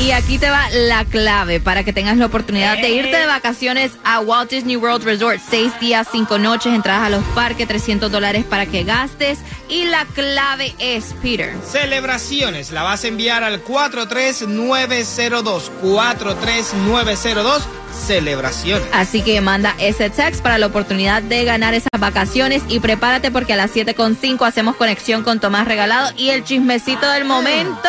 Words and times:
Y 0.00 0.12
aquí 0.12 0.38
te 0.38 0.48
va 0.48 0.70
la 0.70 1.04
clave 1.04 1.58
para 1.58 1.82
que 1.82 1.92
tengas 1.92 2.16
la 2.16 2.26
oportunidad 2.26 2.78
de 2.78 2.88
irte 2.90 3.16
de 3.16 3.26
vacaciones 3.26 3.90
a 4.04 4.20
Walt 4.20 4.48
Disney 4.48 4.76
World 4.76 5.04
Resort. 5.04 5.40
Seis 5.50 5.72
días, 5.80 6.06
cinco 6.12 6.38
noches, 6.38 6.72
entradas 6.72 7.02
a 7.02 7.10
los 7.10 7.24
parques, 7.34 7.66
300 7.66 8.10
dólares 8.10 8.44
para 8.44 8.66
que 8.66 8.84
gastes. 8.84 9.40
Y 9.68 9.86
la 9.86 10.04
clave 10.14 10.72
es, 10.78 11.14
Peter. 11.20 11.52
Celebraciones. 11.68 12.70
La 12.70 12.84
vas 12.84 13.02
a 13.02 13.08
enviar 13.08 13.42
al 13.42 13.60
43902. 13.60 15.72
43902. 15.82 17.62
Celebraciones. 18.06 18.86
Así 18.92 19.22
que 19.22 19.40
manda 19.40 19.74
ese 19.78 20.10
text 20.10 20.42
para 20.42 20.58
la 20.58 20.66
oportunidad 20.66 21.22
de 21.22 21.44
ganar 21.44 21.74
esas 21.74 21.98
vacaciones 21.98 22.62
y 22.68 22.78
prepárate 22.78 23.32
porque 23.32 23.54
a 23.54 23.56
las 23.56 23.74
7.5 23.74 24.46
hacemos 24.46 24.76
conexión 24.76 25.24
con 25.24 25.40
Tomás 25.40 25.66
Regalado 25.66 26.12
y 26.16 26.30
el 26.30 26.44
chismecito 26.44 27.10
del 27.10 27.24
momento 27.24 27.88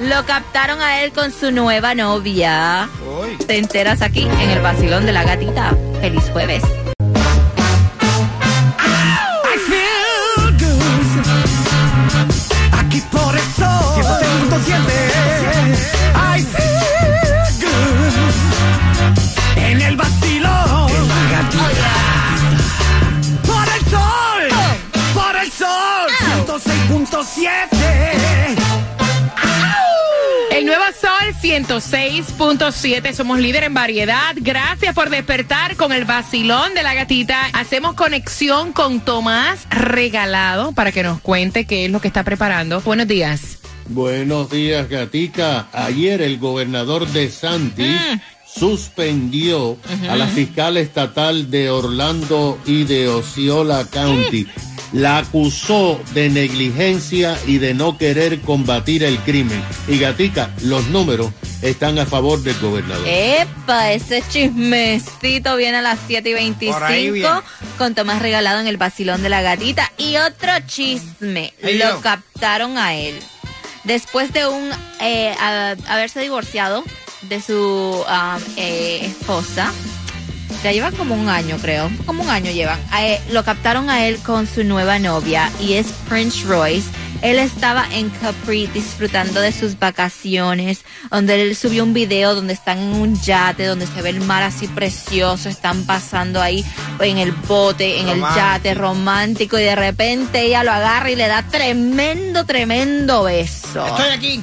lo 0.00 0.26
captaron 0.26 0.80
a 0.80 1.02
él 1.02 1.12
con 1.12 1.30
su 1.38 1.50
nueva 1.50 1.94
novia. 1.94 2.88
Uy. 3.20 3.36
Te 3.46 3.58
enteras 3.58 4.02
aquí 4.02 4.22
en 4.22 4.50
el 4.50 4.60
vacilón 4.60 5.06
de 5.06 5.12
la 5.12 5.24
gatita. 5.24 5.76
Feliz 6.00 6.30
jueves. 6.32 6.62
106.7, 31.74 33.12
somos 33.14 33.40
líder 33.40 33.64
en 33.64 33.74
variedad. 33.74 34.36
Gracias 34.36 34.94
por 34.94 35.10
despertar 35.10 35.74
con 35.74 35.90
el 35.90 36.04
vacilón 36.04 36.72
de 36.72 36.84
la 36.84 36.94
gatita. 36.94 37.46
Hacemos 37.52 37.94
conexión 37.94 38.72
con 38.72 39.00
Tomás 39.00 39.66
Regalado 39.70 40.70
para 40.70 40.92
que 40.92 41.02
nos 41.02 41.20
cuente 41.20 41.64
qué 41.64 41.86
es 41.86 41.90
lo 41.90 42.00
que 42.00 42.06
está 42.06 42.22
preparando. 42.22 42.80
Buenos 42.82 43.08
días. 43.08 43.58
Buenos 43.88 44.50
días, 44.50 44.88
Gatica. 44.88 45.66
Ayer 45.72 46.22
el 46.22 46.38
gobernador 46.38 47.08
de 47.08 47.28
Santis 47.28 48.00
suspendió 48.54 49.76
a 50.08 50.16
la 50.16 50.26
fiscal 50.26 50.76
estatal 50.76 51.50
de 51.50 51.70
Orlando 51.70 52.58
y 52.66 52.84
de 52.84 53.08
Osceola 53.08 53.84
County. 53.90 54.46
La 54.92 55.18
acusó 55.18 56.00
de 56.12 56.28
negligencia 56.30 57.36
y 57.48 57.58
de 57.58 57.74
no 57.74 57.98
querer 57.98 58.40
combatir 58.40 59.02
el 59.02 59.18
crimen. 59.18 59.60
Y 59.88 59.98
Gatica, 59.98 60.50
los 60.62 60.86
números 60.88 61.32
están 61.62 61.98
a 61.98 62.06
favor 62.06 62.40
del 62.42 62.56
gobernador. 62.60 63.04
Epa, 63.08 63.90
ese 63.92 64.22
chismecito 64.30 65.56
viene 65.56 65.78
a 65.78 65.82
las 65.82 65.98
7 66.06 66.30
y 66.30 66.32
Por 66.70 66.84
ahí 66.84 67.10
25 67.10 67.12
viene. 67.12 67.40
con 67.76 67.94
Tomás 67.96 68.22
Regalado 68.22 68.60
en 68.60 68.68
el 68.68 68.76
vacilón 68.76 69.22
de 69.24 69.30
la 69.30 69.42
gatita. 69.42 69.90
Y 69.98 70.16
otro 70.16 70.52
chisme, 70.66 71.52
lo 71.60 71.70
yo. 71.70 72.00
captaron 72.00 72.78
a 72.78 72.94
él. 72.94 73.16
Después 73.82 74.32
de 74.32 74.46
un 74.46 74.70
eh, 75.00 75.34
a- 75.40 75.74
haberse 75.88 76.20
divorciado 76.20 76.84
de 77.28 77.40
su 77.40 77.54
um, 77.54 78.42
eh, 78.56 79.00
esposa, 79.04 79.72
ya 80.62 80.72
llevan 80.72 80.96
como 80.96 81.14
un 81.14 81.28
año, 81.28 81.58
creo. 81.60 81.90
Como 82.06 82.22
un 82.22 82.30
año 82.30 82.50
llevan. 82.50 82.80
Lo 83.30 83.44
captaron 83.44 83.90
a 83.90 84.06
él 84.06 84.18
con 84.20 84.46
su 84.46 84.64
nueva 84.64 84.98
novia 84.98 85.50
y 85.60 85.74
es 85.74 85.88
Prince 86.08 86.46
Royce. 86.46 86.88
Él 87.20 87.38
estaba 87.38 87.86
en 87.92 88.10
Capri 88.10 88.66
disfrutando 88.66 89.40
de 89.40 89.52
sus 89.52 89.78
vacaciones, 89.78 90.84
donde 91.10 91.40
él 91.40 91.56
subió 91.56 91.82
un 91.82 91.94
video 91.94 92.34
donde 92.34 92.52
están 92.52 92.78
en 92.78 92.94
un 92.94 93.20
yate, 93.20 93.66
donde 93.66 93.86
se 93.86 94.02
ve 94.02 94.10
el 94.10 94.20
mar 94.20 94.42
así 94.42 94.66
precioso, 94.68 95.48
están 95.48 95.84
pasando 95.84 96.40
ahí 96.40 96.64
en 97.00 97.18
el 97.18 97.32
bote, 97.32 98.00
en 98.00 98.08
el 98.08 98.20
yate 98.20 98.74
romántico 98.74 99.58
y 99.58 99.62
de 99.62 99.74
repente 99.74 100.42
ella 100.42 100.64
lo 100.64 100.72
agarra 100.72 101.10
y 101.10 101.16
le 101.16 101.26
da 101.26 101.42
tremendo, 101.42 102.44
tremendo 102.44 103.22
beso. 103.22 103.86
Estoy 103.86 104.12
aquí. 104.12 104.42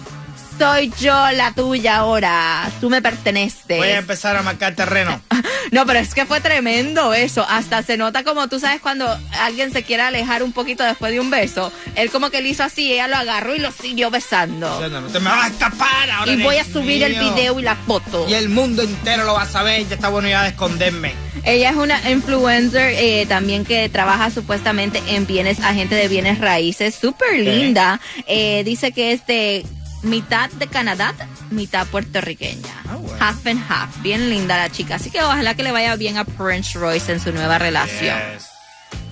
Soy 0.62 0.94
yo 1.02 1.32
la 1.32 1.54
tuya 1.56 1.96
ahora, 1.96 2.70
tú 2.80 2.92
me 2.92 3.02
perteneces. 3.02 3.80
Voy 3.80 3.88
a 3.88 3.98
empezar 3.98 4.36
a 4.36 4.44
marcar 4.44 4.76
terreno. 4.76 5.20
No, 5.72 5.86
pero 5.86 6.00
es 6.00 6.14
que 6.14 6.26
fue 6.26 6.42
tremendo 6.42 7.14
eso. 7.14 7.46
Hasta 7.48 7.82
se 7.82 7.96
nota 7.96 8.26
como 8.26 8.50
tú 8.50 8.60
sabes 8.60 8.82
cuando 8.82 9.08
alguien 9.40 9.72
se 9.72 9.84
quiere 9.84 10.04
alejar 10.04 10.44
un 10.44 10.52
poquito 10.52 10.84
después 10.84 11.14
de 11.14 11.22
un 11.22 11.30
beso. 11.30 11.72
Él 11.96 12.12
como 12.12 12.30
que 12.30 12.42
le 12.42 12.50
hizo 12.50 12.64
así, 12.64 12.92
ella 12.92 13.08
lo 13.08 13.16
agarró 13.16 13.56
y 13.56 13.60
lo 13.60 13.72
siguió 13.72 14.12
besando. 14.12 14.68
No 14.90 15.08
te 15.08 15.20
me 15.22 15.30
vas 15.30 15.46
a 15.46 15.48
escapar 15.48 16.10
ahora. 16.10 16.32
Y 16.34 16.44
voy 16.44 16.58
a 16.58 16.66
subir 16.66 17.04
el 17.04 17.14
video 17.14 17.58
y 17.58 17.64
la 17.64 17.78
foto. 17.78 18.26
Y 18.28 18.34
el 18.34 18.50
mundo 18.50 18.82
entero 18.82 19.24
lo 19.24 19.36
va 19.36 19.44
a 19.44 19.48
saber. 19.48 19.88
Ya 19.88 19.96
está 19.96 20.10
bueno 20.10 20.28
ya 20.28 20.44
de 20.44 20.50
esconderme. 20.50 21.14
Ella 21.46 21.70
es 21.70 21.76
una 21.78 22.12
influencer 22.12 22.94
eh, 22.98 23.26
también 23.28 23.64
que 23.64 23.88
trabaja 23.88 24.30
supuestamente 24.30 25.02
en 25.08 25.26
bienes, 25.26 25.62
agente 25.62 25.96
de 25.96 26.10
bienes 26.10 26.40
raíces, 26.40 26.96
súper 26.96 27.40
linda. 27.40 28.02
Eh, 28.28 28.64
dice 28.66 28.92
que 28.92 29.14
es 29.14 29.26
de 29.26 29.66
mitad 30.04 30.50
de 30.52 30.68
Canadá, 30.68 31.14
mitad 31.50 31.88
puertorriqueña. 31.88 32.74
Ah. 32.88 33.30
Half 33.30 33.48
and 33.48 33.64
half. 33.70 34.02
Bien 34.02 34.30
linda 34.30 34.58
la 34.58 34.70
chica. 34.70 34.96
Así 34.96 35.12
que 35.12 35.22
ojalá 35.22 35.56
que 35.56 35.64
le 35.64 35.72
vaya 35.72 35.96
bien 35.96 36.18
a 36.18 36.26
Prince 36.26 36.78
Royce 36.78 37.12
en 37.12 37.20
su 37.20 37.32
nueva 37.32 37.60
relación. 37.60 38.18
Yes. 38.34 38.50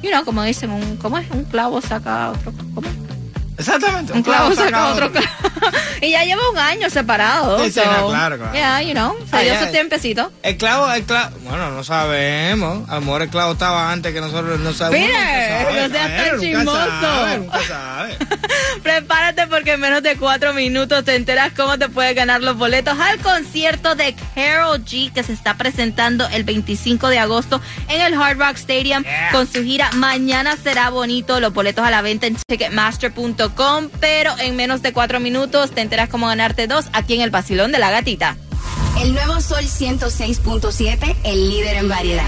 You 0.01 0.09
know, 0.11 0.23
como 0.23 0.44
dicen, 0.44 0.69
un, 0.72 0.97
¿cómo 0.97 1.17
es? 1.17 1.29
Un 1.31 1.44
clavo 1.44 1.81
saca 1.81 2.31
otro. 2.31 2.53
¿Cómo? 2.73 2.88
Exactamente. 3.57 4.13
Un 4.13 4.23
clavo 4.23 4.53
saca 4.55 4.88
otro 4.94 5.11
clavo. 5.11 5.27
y 6.01 6.11
ya 6.11 6.23
lleva 6.23 6.41
un 6.51 6.57
año 6.57 6.89
separado. 6.89 7.57
Sí, 7.69 7.79
no, 7.83 8.09
claro, 8.09 8.37
claro. 8.37 8.53
Yeah, 8.53 8.81
you 8.81 8.91
know, 8.93 9.15
se 9.29 9.43
dio 9.43 9.59
su 9.59 9.71
tiempecito. 9.71 10.31
El 10.43 10.57
clavo, 10.57 10.91
el 10.91 11.03
clavo. 11.03 11.35
Bueno, 11.43 11.71
no 11.71 11.83
sabemos. 11.83 12.89
A 12.89 12.95
lo 12.95 13.01
mejor 13.01 13.21
el 13.23 13.29
clavo 13.29 13.53
estaba 13.53 13.91
antes 13.91 14.13
que 14.13 14.21
nosotros 14.21 14.59
no 14.59 14.73
sabemos. 14.73 15.07
Mire, 15.07 15.87
no 15.87 15.93
seas 15.93 16.29
tan 16.29 16.39
chismoso. 16.39 16.79
Prepárate 18.83 19.47
porque 19.47 19.73
en 19.73 19.79
menos 19.81 20.03
de 20.03 20.15
cuatro 20.17 20.53
minutos 20.53 21.03
te 21.03 21.15
enteras 21.15 21.51
cómo 21.55 21.77
te 21.77 21.89
puedes 21.89 22.15
ganar 22.15 22.41
los 22.41 22.57
boletos 22.57 22.97
al 22.99 23.19
concierto 23.19 23.95
de 23.95 24.15
Carol 24.35 24.83
G 24.85 25.11
que 25.11 25.23
se 25.23 25.33
está 25.33 25.55
presentando 25.55 26.27
el 26.29 26.43
25 26.43 27.07
de 27.09 27.19
agosto 27.19 27.61
en 27.87 28.01
el 28.01 28.13
Hard 28.13 28.37
Rock 28.37 28.55
Stadium 28.57 29.03
Yeah. 29.03 29.29
con 29.31 29.47
su 29.51 29.63
gira 29.63 29.89
Mañana 29.93 30.55
será 30.61 30.89
bonito. 30.89 31.39
Los 31.39 31.53
boletos 31.53 31.85
a 31.85 31.91
la 31.91 32.01
venta 32.01 32.27
en 32.27 32.35
ticketmaster.com, 32.47 33.89
pero 33.99 34.33
en 34.39 34.55
menos 34.55 34.81
de 34.81 34.93
cuatro 34.93 35.19
minutos 35.19 35.48
te 35.49 35.81
enteras 35.81 36.09
cómo 36.09 36.27
ganarte 36.27 36.67
dos 36.67 36.85
aquí 36.93 37.15
en 37.15 37.21
el 37.21 37.31
Basilón 37.31 37.71
de 37.71 37.79
la 37.79 37.91
Gatita. 37.91 38.37
El 39.01 39.13
nuevo 39.13 39.39
Sol 39.41 39.63
106.7, 39.63 41.15
el 41.23 41.49
líder 41.49 41.77
en 41.77 41.89
variedad. 41.89 42.25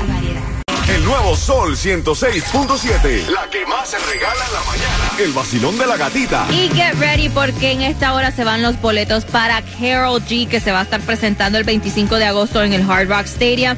El 0.90 1.06
nuevo 1.06 1.36
Sol 1.38 1.78
106.7. 1.78 3.28
La 3.28 3.50
que 3.50 3.66
más 3.66 3.90
se 3.90 3.98
regala 4.00 4.46
en 4.46 4.54
la 4.54 4.64
mañana. 4.64 5.12
El 5.20 5.32
vacilón 5.32 5.78
de 5.78 5.88
la 5.88 5.96
gatita. 5.96 6.46
Y 6.52 6.70
get 6.70 6.96
ready 7.00 7.30
porque 7.30 7.72
en 7.72 7.82
esta 7.82 8.14
hora 8.14 8.32
se 8.32 8.44
van 8.44 8.62
los 8.62 8.80
boletos 8.82 9.24
para 9.24 9.62
Carol 9.62 10.22
G 10.22 10.50
que 10.50 10.60
se 10.60 10.72
va 10.72 10.80
a 10.80 10.84
estar 10.84 11.00
presentando 11.02 11.58
el 11.58 11.64
25 11.64 12.16
de 12.16 12.26
agosto 12.26 12.62
en 12.64 12.74
el 12.74 12.90
Hard 12.90 13.08
Rock 13.08 13.26
Stadium. 13.26 13.78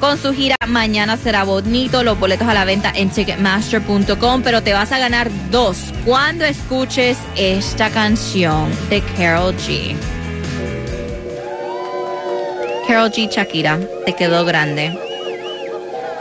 Con 0.00 0.16
su 0.16 0.32
gira 0.32 0.56
Mañana 0.68 1.16
será 1.16 1.42
bonito, 1.44 2.04
los 2.04 2.20
boletos 2.20 2.46
a 2.46 2.54
la 2.54 2.64
venta 2.64 2.92
en 2.94 3.10
ticketmaster.com, 3.10 4.42
pero 4.42 4.62
te 4.62 4.72
vas 4.72 4.92
a 4.92 4.98
ganar 4.98 5.28
dos 5.50 5.78
cuando 6.04 6.44
escuches 6.44 7.18
esta 7.36 7.90
canción 7.90 8.70
de 8.90 9.02
Carol 9.16 9.56
G. 9.56 9.96
Carol 12.86 13.10
G 13.10 13.28
Shakira, 13.28 13.80
te 14.04 14.12
quedó 14.12 14.44
grande. 14.44 14.96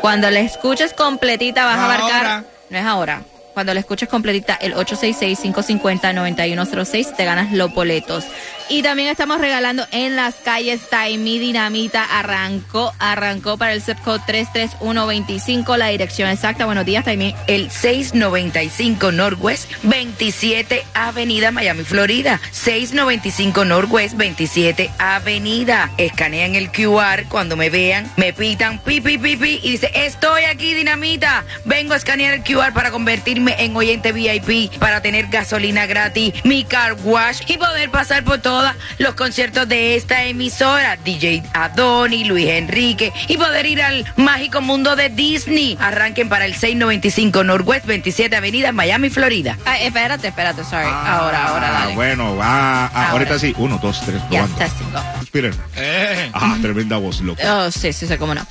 Cuando 0.02 0.32
la 0.32 0.40
escuches 0.40 0.94
completita 0.94 1.66
vas 1.66 1.78
a 1.78 1.86
abarcar... 1.86 2.26
Ahora. 2.26 2.44
No 2.70 2.78
es 2.78 2.86
ahora. 2.86 3.22
Cuando 3.54 3.74
la 3.74 3.80
escuches 3.80 4.08
completita, 4.08 4.54
el 4.56 4.76
866-550-9106, 4.76 7.16
te 7.16 7.26
ganas 7.26 7.52
los 7.52 7.74
boletos. 7.74 8.24
Y 8.70 8.82
también 8.82 9.08
estamos 9.08 9.40
regalando 9.40 9.88
en 9.92 10.18
las 10.18 10.36
calles 10.36 10.90
Taimi 10.90 11.40
Dinamita. 11.40 12.04
Arrancó, 12.04 12.94
arrancó 13.00 13.58
para 13.58 13.72
el 13.72 13.82
code 14.04 14.20
33125, 14.28 15.78
la 15.78 15.88
dirección 15.88 16.30
exacta. 16.30 16.66
Buenos 16.66 16.86
días, 16.86 17.06
Taimi. 17.06 17.34
el 17.48 17.72
695 17.72 19.14
Northwest 19.14 19.72
27 19.84 20.84
Avenida 20.94 21.52
Miami, 21.52 21.84
Florida. 21.84 22.42
695 22.52 23.64
Northwest 23.64 24.16
27 24.18 24.92
Avenida. 25.00 25.90
Escanean 25.98 26.56
el 26.56 26.70
QR 26.70 27.24
cuando 27.30 27.56
me 27.56 27.70
vean, 27.70 28.12
me 28.18 28.34
pitan 28.34 28.80
pi 28.80 29.00
pi 29.00 29.18
pi 29.18 29.62
y 29.64 29.72
dice, 29.72 29.92
"Estoy 29.94 30.44
aquí, 30.44 30.74
dinamita. 30.74 31.46
Vengo 31.64 31.94
a 31.94 31.98
escanear 31.98 32.34
el 32.34 32.44
QR 32.44 32.74
para 32.74 32.92
convertirme 32.92 33.56
en 33.60 33.74
oyente 33.78 34.12
VIP 34.12 34.78
para 34.78 35.02
tener 35.02 35.28
gasolina 35.28 35.86
gratis, 35.86 36.34
mi 36.44 36.66
car 36.66 36.98
wash 37.06 37.44
y 37.48 37.58
poder 37.58 37.90
pasar 37.92 38.26
por 38.26 38.40
todas 38.40 38.57
todos 38.58 38.72
los 38.98 39.14
conciertos 39.14 39.68
de 39.68 39.96
esta 39.96 40.24
emisora. 40.24 40.98
DJ 40.98 41.44
Adoni, 41.54 42.24
Luis 42.26 42.48
Enrique 42.48 43.14
y 43.28 43.38
poder 43.38 43.66
ir 43.68 43.82
al 43.84 44.06
mágico 44.16 44.62
mundo 44.62 44.96
de 44.96 45.10
Disney. 45.10 45.78
Arranquen 45.80 46.28
para 46.30 46.46
el 46.46 46.54
695 46.56 47.44
Northwest 47.44 47.86
27 47.86 48.36
Avenida, 48.36 48.72
Miami, 48.72 49.10
Florida. 49.10 49.58
Ay, 49.66 49.86
espérate, 49.86 50.30
espérate, 50.30 50.64
sorry. 50.64 50.88
ahora, 50.88 51.48
ahora, 51.50 51.70
dale. 51.72 51.92
Ah, 51.92 51.96
Bueno, 51.96 52.36
va. 52.36 52.86
ah, 52.86 52.90
Ahora. 52.94 53.10
ahorita 53.12 53.40
sí. 53.40 53.54
Uno, 53.58 53.80
dos, 53.82 54.02
tres, 54.06 54.22
Ya, 54.32 54.46
probando. 54.48 54.58
go. 54.92 55.20
Respiren. 55.20 55.54
Eh. 55.76 56.30
Ah, 56.34 56.58
tremenda 56.62 56.98
voz, 56.98 57.22
loco. 57.22 57.42
Oh, 57.48 57.70
sí, 57.72 57.94
sí, 57.94 58.08
sí, 58.08 58.18
cómo 58.18 58.34
no. 58.34 58.46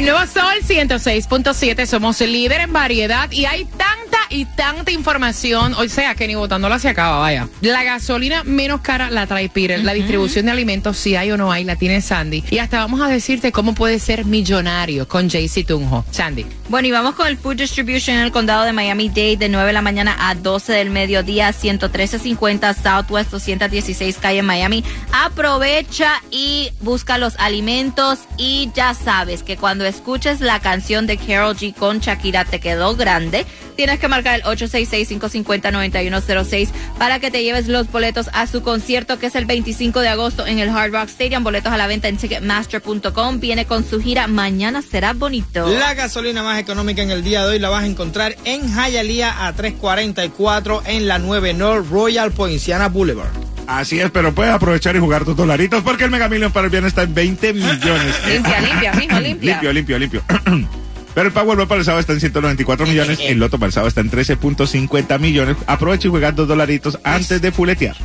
El 0.00 0.06
nuevo 0.06 0.26
Sol 0.26 0.54
106.7, 0.66 1.84
somos 1.84 2.22
líder 2.22 2.62
en 2.62 2.72
variedad 2.72 3.30
y 3.30 3.44
hay 3.44 3.66
tanta 3.66 4.09
y 4.30 4.44
tanta 4.44 4.90
información, 4.90 5.74
o 5.74 5.86
sea 5.88 6.14
que 6.14 6.26
ni 6.26 6.34
votándola 6.34 6.78
se 6.78 6.88
acaba, 6.88 7.18
vaya. 7.18 7.48
La 7.60 7.82
gasolina 7.82 8.44
menos 8.44 8.80
cara 8.80 9.10
la 9.10 9.26
trae 9.26 9.48
Peter, 9.48 9.82
la 9.84 9.92
distribución 9.92 10.46
de 10.46 10.52
alimentos, 10.52 10.96
si 10.96 11.16
hay 11.16 11.32
o 11.32 11.36
no 11.36 11.52
hay, 11.52 11.64
la 11.64 11.76
tiene 11.76 12.00
Sandy. 12.00 12.44
Y 12.50 12.58
hasta 12.58 12.78
vamos 12.78 13.00
a 13.00 13.08
decirte 13.08 13.52
cómo 13.52 13.74
puedes 13.74 14.02
ser 14.02 14.24
millonario 14.24 15.08
con 15.08 15.28
Jaycee 15.28 15.64
Tunjo. 15.64 16.04
Sandy. 16.10 16.46
Bueno, 16.68 16.86
y 16.86 16.92
vamos 16.92 17.16
con 17.16 17.26
el 17.26 17.36
Food 17.36 17.56
Distribution 17.56 18.16
en 18.16 18.22
el 18.22 18.32
condado 18.32 18.64
de 18.64 18.72
Miami-Dade 18.72 19.36
de 19.36 19.48
9 19.48 19.66
de 19.66 19.72
la 19.72 19.82
mañana 19.82 20.16
a 20.18 20.34
12 20.34 20.72
del 20.72 20.90
mediodía, 20.90 21.52
11350 21.52 22.74
Southwest 22.74 23.30
216 23.32 24.16
calle 24.18 24.42
Miami. 24.42 24.84
Aprovecha 25.12 26.22
y 26.30 26.70
busca 26.80 27.18
los 27.18 27.36
alimentos 27.38 28.20
y 28.36 28.70
ya 28.74 28.94
sabes 28.94 29.42
que 29.42 29.56
cuando 29.56 29.84
escuches 29.84 30.40
la 30.40 30.60
canción 30.60 31.06
de 31.06 31.16
Carol 31.16 31.56
G 31.56 31.74
con 31.74 31.98
Shakira 31.98 32.44
te 32.44 32.60
quedó 32.60 32.94
grande, 32.94 33.44
tienes 33.76 33.98
que 33.98 34.08
marcar 34.08 34.19
el 34.26 34.42
866-550-9106 34.42 36.68
para 36.98 37.20
que 37.20 37.30
te 37.30 37.42
lleves 37.42 37.68
los 37.68 37.90
boletos 37.90 38.28
a 38.32 38.46
su 38.46 38.62
concierto 38.62 39.18
que 39.18 39.26
es 39.26 39.34
el 39.34 39.46
25 39.46 40.00
de 40.00 40.08
agosto 40.08 40.46
en 40.46 40.58
el 40.58 40.70
Hard 40.70 40.92
Rock 40.92 41.08
Stadium. 41.08 41.44
Boletos 41.44 41.72
a 41.72 41.76
la 41.76 41.86
venta 41.86 42.08
en 42.08 42.16
ticketmaster.com. 42.16 43.40
Viene 43.40 43.66
con 43.66 43.88
su 43.88 44.00
gira 44.00 44.26
Mañana 44.26 44.82
será 44.82 45.12
bonito. 45.12 45.68
La 45.68 45.94
gasolina 45.94 46.42
más 46.42 46.58
económica 46.58 47.02
en 47.02 47.10
el 47.10 47.24
día 47.24 47.44
de 47.44 47.52
hoy 47.52 47.58
la 47.58 47.70
vas 47.70 47.84
a 47.84 47.86
encontrar 47.86 48.36
en 48.44 48.68
Hialeah 48.68 49.46
a 49.46 49.52
344 49.52 50.82
en 50.86 51.08
la 51.08 51.18
9 51.18 51.54
North 51.54 51.90
Royal 51.90 52.32
Poinciana 52.32 52.88
Boulevard. 52.88 53.30
Así 53.66 54.00
es, 54.00 54.10
pero 54.10 54.34
puedes 54.34 54.52
aprovechar 54.52 54.96
y 54.96 54.98
jugar 54.98 55.24
tus 55.24 55.36
dolaritos 55.36 55.82
porque 55.82 56.04
el 56.04 56.10
Mega 56.10 56.28
Million 56.28 56.50
para 56.50 56.64
el 56.64 56.70
viernes 56.70 56.90
está 56.90 57.02
en 57.02 57.14
20 57.14 57.52
millones. 57.52 58.14
Limpia, 58.26 58.60
limpia, 58.60 58.92
mijo, 58.94 59.20
limpia. 59.20 59.52
Limpio, 59.52 59.72
limpio, 59.72 59.98
limpio. 59.98 60.22
Pero 61.14 61.26
el 61.26 61.32
Powerball 61.32 61.66
para 61.68 61.80
el 61.80 61.84
sábado 61.84 62.00
está 62.00 62.12
en 62.12 62.20
194 62.20 62.86
millones, 62.86 63.18
el 63.22 63.38
Loto 63.38 63.58
para 63.58 63.68
el 63.68 63.72
sábado 63.72 63.88
está 63.88 64.00
en 64.00 64.10
13.50 64.10 65.18
millones. 65.18 65.56
Aprovecha 65.66 66.08
y 66.08 66.10
juega 66.10 66.32
dos 66.32 66.48
dolaritos 66.48 66.98
antes 67.04 67.40
de 67.42 67.52
fuletear. 67.52 67.96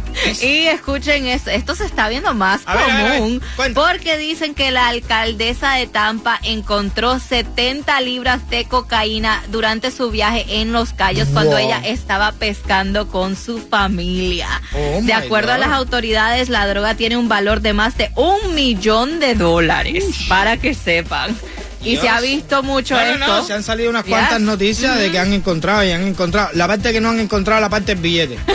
Y 0.41 0.67
escuchen 0.67 1.27
esto, 1.27 1.51
esto 1.51 1.75
se 1.75 1.85
está 1.85 2.09
viendo 2.09 2.33
más 2.33 2.61
A 2.65 2.75
ver, 2.75 2.83
a 2.83 2.87
ver, 2.87 2.95
a 2.95 3.09
ver, 3.09 3.19
común 3.19 3.41
porque 3.73 4.17
dicen 4.17 4.53
que 4.53 4.71
la 4.71 4.87
alcaldesa 4.87 5.73
de 5.73 5.87
Tampa 5.87 6.39
encontró 6.43 7.19
70 7.19 7.99
libras 8.01 8.49
de 8.49 8.65
cocaína 8.65 9.43
durante 9.49 9.91
su 9.91 10.11
viaje 10.11 10.45
en 10.61 10.71
Los 10.71 10.93
Cayos 10.93 11.27
cuando 11.29 11.57
ella 11.57 11.81
estaba 11.83 12.31
pescando 12.31 13.07
con 13.07 13.35
su 13.35 13.59
familia. 13.59 14.47
Oh, 14.73 14.99
de 15.01 15.13
acuerdo 15.13 15.53
a 15.53 15.57
las 15.57 15.69
autoridades, 15.69 16.49
la 16.49 16.67
droga 16.67 16.95
tiene 16.95 17.17
un 17.17 17.27
valor 17.27 17.61
de 17.61 17.73
más 17.73 17.97
de 17.97 18.11
un 18.15 18.55
millón 18.55 19.19
de 19.19 19.35
dólares, 19.35 20.05
para 20.27 20.57
que 20.57 20.73
sepan. 20.73 21.35
Y 21.85 21.91
Dios. 21.91 22.01
se 22.03 22.09
ha 22.09 22.19
visto 22.21 22.63
mucho 22.63 22.95
No, 22.95 23.01
esto. 23.01 23.19
no, 23.19 23.27
no, 23.27 23.43
se 23.45 23.53
han 23.53 23.63
salido 23.63 23.89
unas 23.89 24.03
Yes. 24.05 24.11
cuantas 24.13 24.41
noticias 24.41 24.97
de 24.97 25.11
que 25.11 25.19
han 25.19 25.31
encontrado 25.33 25.83
y 25.83 25.91
han 25.91 26.05
encontrado. 26.07 26.49
La 26.53 26.67
parte 26.67 26.91
que 26.91 26.99
no 26.99 27.09
han 27.09 27.19
encontrado, 27.19 27.61
la 27.61 27.69
parte 27.69 27.93
del 27.95 28.01
billete. 28.03 28.37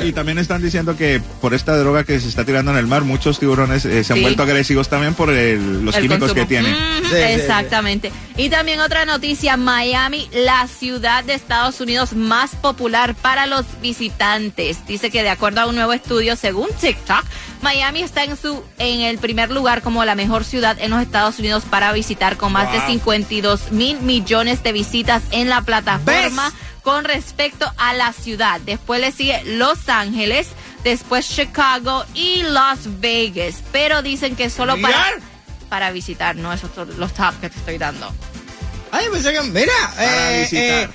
No, 0.00 0.06
y 0.06 0.12
también 0.12 0.38
están 0.38 0.62
diciendo 0.62 0.96
que 0.96 1.20
por 1.40 1.54
esta 1.54 1.76
droga 1.76 2.04
que 2.04 2.18
se 2.20 2.28
está 2.28 2.44
tirando 2.44 2.70
en 2.72 2.76
el 2.78 2.86
mar, 2.86 3.02
muchos 3.04 3.38
tiburones 3.38 3.84
eh, 3.84 4.04
se 4.04 4.12
han 4.12 4.18
Sí. 4.18 4.22
vuelto 4.22 4.42
agresivos 4.42 4.88
también 4.88 5.14
por 5.14 5.30
el- 5.30 5.84
los 5.84 5.94
el 5.96 6.02
químicos 6.02 6.28
consumo. 6.30 6.40
que 6.42 6.46
tienen. 6.46 6.72
Ujú, 6.74 6.82
Sí, 7.08 7.08
sí, 7.10 7.16
sí. 7.16 7.16
exactamente. 7.40 8.12
Y 8.36 8.48
también 8.50 8.80
otra 8.80 9.04
noticia, 9.04 9.56
Miami, 9.56 10.28
la 10.32 10.66
ciudad 10.68 11.24
de 11.24 11.34
Estados 11.34 11.80
Unidos 11.80 12.12
más 12.12 12.50
popular 12.56 13.14
para 13.14 13.46
los 13.46 13.64
visitantes. 13.82 14.86
Dice 14.86 15.10
que 15.10 15.22
de 15.22 15.30
acuerdo 15.30 15.60
a 15.62 15.66
un 15.66 15.74
nuevo 15.74 15.92
estudio, 15.92 16.36
según 16.36 16.68
TikTok, 16.80 17.24
Miami 17.62 18.02
está 18.02 18.24
en 18.24 18.36
su 18.36 18.62
en 18.78 19.00
el 19.00 19.18
primer 19.18 19.50
lugar 19.50 19.82
como 19.82 20.04
la 20.04 20.14
mejor 20.14 20.44
ciudad 20.44 20.76
en 20.80 20.90
los 20.90 21.02
Estados 21.02 21.38
Unidos 21.38 21.64
para 21.68 21.92
visitar 21.92 22.36
con 22.36 22.52
más 22.52 22.70
de 22.72 22.78
Wow. 22.78 22.86
52 22.88 23.72
mil 23.72 24.00
millones 24.00 24.62
de 24.62 24.72
visitas 24.72 25.22
en 25.32 25.48
la 25.48 25.62
plataforma 25.62 26.52
con 26.88 27.04
respecto 27.04 27.70
a 27.76 27.92
la 27.92 28.14
ciudad. 28.14 28.62
Después 28.62 28.98
le 29.02 29.12
sigue 29.12 29.42
Los 29.44 29.90
Ángeles, 29.90 30.48
después 30.84 31.28
Chicago 31.28 32.06
y 32.14 32.42
Las 32.44 32.98
Vegas. 32.98 33.56
Pero 33.72 34.00
dicen 34.00 34.36
que 34.36 34.48
solo 34.48 34.72
para 34.80 34.96
¿Mirar? 34.96 35.12
para 35.68 35.90
visitar, 35.90 36.34
no 36.34 36.50
esos 36.50 36.70
los 36.96 37.12
top 37.12 37.38
que 37.42 37.50
te 37.50 37.58
estoy 37.58 37.76
dando. 37.76 38.10
Ay, 38.90 39.04
pensé 39.12 39.34
que. 39.34 39.42
Mira, 39.42 39.70
Para 39.96 40.34
eh, 40.34 40.40
visitar. 40.40 40.62
eh, 40.84 40.90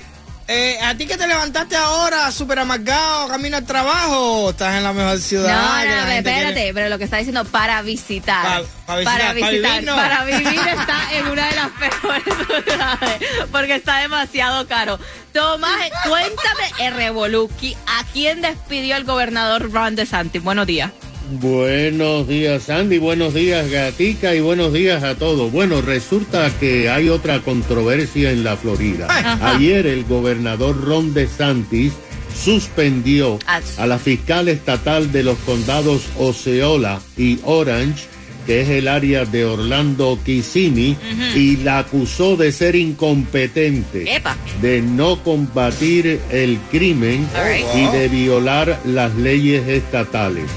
eh, 0.46 0.78
a 0.82 0.94
ti 0.94 1.06
que 1.06 1.16
te 1.16 1.26
levantaste 1.26 1.74
ahora 1.76 2.30
súper 2.30 2.58
amargado, 2.58 3.28
camino 3.28 3.56
al 3.56 3.64
trabajo, 3.64 4.50
estás 4.50 4.76
en 4.76 4.82
la 4.82 4.92
mejor 4.92 5.18
ciudad. 5.18 5.48
No, 5.54 5.76
no, 6.04 6.10
espérate, 6.12 6.52
quiere- 6.54 6.74
pero 6.74 6.88
lo 6.90 6.98
que 6.98 7.04
está 7.04 7.16
diciendo 7.16 7.44
para 7.46 7.80
visitar. 7.82 8.42
Pa- 8.44 8.62
pa 8.86 8.96
visitar, 8.96 9.18
para 9.18 9.28
pa 9.28 9.32
visitar, 9.34 9.70
vivir, 9.72 9.84
no. 9.84 9.96
para 9.96 10.24
vivir 10.24 10.60
está 10.68 11.12
en 11.14 11.26
una 11.28 11.46
de 11.48 11.56
las 11.56 11.70
peores 11.70 12.24
ciudades 12.66 13.20
porque 13.50 13.74
está 13.76 13.98
demasiado 14.00 14.66
caro. 14.68 14.98
Tomás, 15.32 15.78
cuéntame 16.06 16.90
Revoluki, 16.90 17.76
¿a 17.86 18.04
quién 18.12 18.40
despidió 18.42 18.96
el 18.96 19.04
gobernador 19.04 19.72
Ron 19.72 19.96
DeSantis? 19.96 20.42
Buenos 20.42 20.66
días. 20.66 20.90
Buenos 21.30 22.28
días, 22.28 22.68
Andy. 22.68 22.98
Buenos 22.98 23.32
días, 23.32 23.70
Gatica. 23.70 24.34
Y 24.34 24.40
buenos 24.40 24.72
días 24.72 25.02
a 25.02 25.14
todos. 25.14 25.50
Bueno, 25.50 25.80
resulta 25.80 26.50
que 26.60 26.90
hay 26.90 27.08
otra 27.08 27.40
controversia 27.40 28.30
en 28.30 28.44
la 28.44 28.56
Florida. 28.56 29.08
Ayer 29.54 29.86
el 29.86 30.04
gobernador 30.04 30.84
Ron 30.84 31.14
DeSantis 31.14 31.92
suspendió 32.34 33.38
a 33.78 33.86
la 33.86 33.98
fiscal 33.98 34.48
estatal 34.48 35.12
de 35.12 35.22
los 35.22 35.38
condados 35.38 36.02
Osceola 36.18 37.00
y 37.16 37.38
Orange, 37.44 38.04
que 38.46 38.60
es 38.60 38.68
el 38.68 38.88
área 38.88 39.24
de 39.24 39.46
Orlando 39.46 40.18
Kissimmee, 40.22 40.96
y 41.34 41.56
la 41.58 41.78
acusó 41.78 42.36
de 42.36 42.52
ser 42.52 42.76
incompetente 42.76 44.14
Epa. 44.14 44.36
de 44.60 44.82
no 44.82 45.22
combatir 45.22 46.20
el 46.30 46.58
crimen 46.70 47.26
right. 47.34 47.64
y 47.74 47.96
de 47.96 48.08
violar 48.08 48.78
las 48.84 49.14
leyes 49.14 49.66
estatales. 49.66 50.50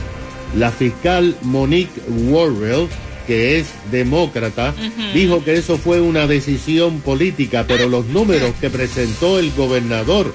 La 0.55 0.71
fiscal 0.71 1.37
Monique 1.41 2.01
Worrell, 2.29 2.87
que 3.27 3.59
es 3.59 3.67
demócrata, 3.91 4.73
dijo 5.13 5.43
que 5.43 5.55
eso 5.55 5.77
fue 5.77 5.99
una 5.99 6.27
decisión 6.27 7.01
política, 7.01 7.65
pero 7.67 7.89
los 7.89 8.05
números 8.07 8.53
que 8.61 8.69
presentó 8.69 9.39
el 9.39 9.51
gobernador 9.51 10.33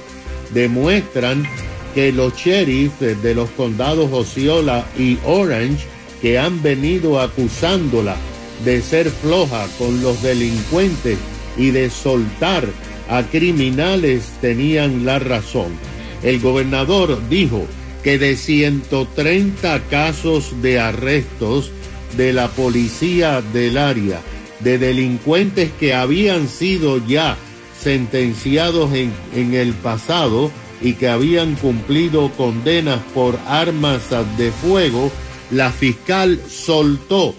demuestran 0.53 1.47
que 1.95 2.13
los 2.13 2.35
sheriffs 2.37 3.01
de 3.01 3.35
los 3.35 3.51
condados 3.51 4.11
Osceola 4.13 4.87
y 4.99 5.19
Orange, 5.25 5.87
que 6.21 6.39
han 6.39 6.63
venido 6.63 7.21
acusándola 7.21 8.17
de 8.65 8.81
ser 8.81 9.11
floja 9.11 9.67
con 9.79 10.03
los 10.03 10.23
delincuentes 10.23 11.19
y 11.57 11.71
de 11.71 11.91
soltar 11.91 12.67
a 13.09 13.23
criminales, 13.25 14.33
tenían 14.41 15.05
la 15.05 15.19
razón. 15.19 15.73
El 16.23 16.41
gobernador 16.41 17.21
dijo 17.29 17.67
que 18.03 18.19
de 18.19 18.37
130 18.37 19.81
casos 19.89 20.63
de 20.63 20.81
arrestos 20.81 21.71
de 22.17 22.33
la 22.33 22.49
policía 22.49 23.41
del 23.41 23.79
área, 23.79 24.21
de 24.61 24.79
delincuentes 24.79 25.71
que 25.79 25.95
habían 25.95 26.49
sido 26.49 27.05
ya 27.07 27.37
sentenciados 27.81 28.93
en, 28.93 29.13
en 29.35 29.55
el 29.55 29.73
pasado 29.73 30.51
y 30.81 30.95
que 30.95 31.09
habían 31.09 31.55
cumplido 31.55 32.31
condenas 32.33 33.01
por 33.15 33.39
armas 33.47 34.03
de 34.37 34.51
fuego, 34.51 35.11
la 35.51 35.71
fiscal 35.71 36.41
soltó 36.49 37.35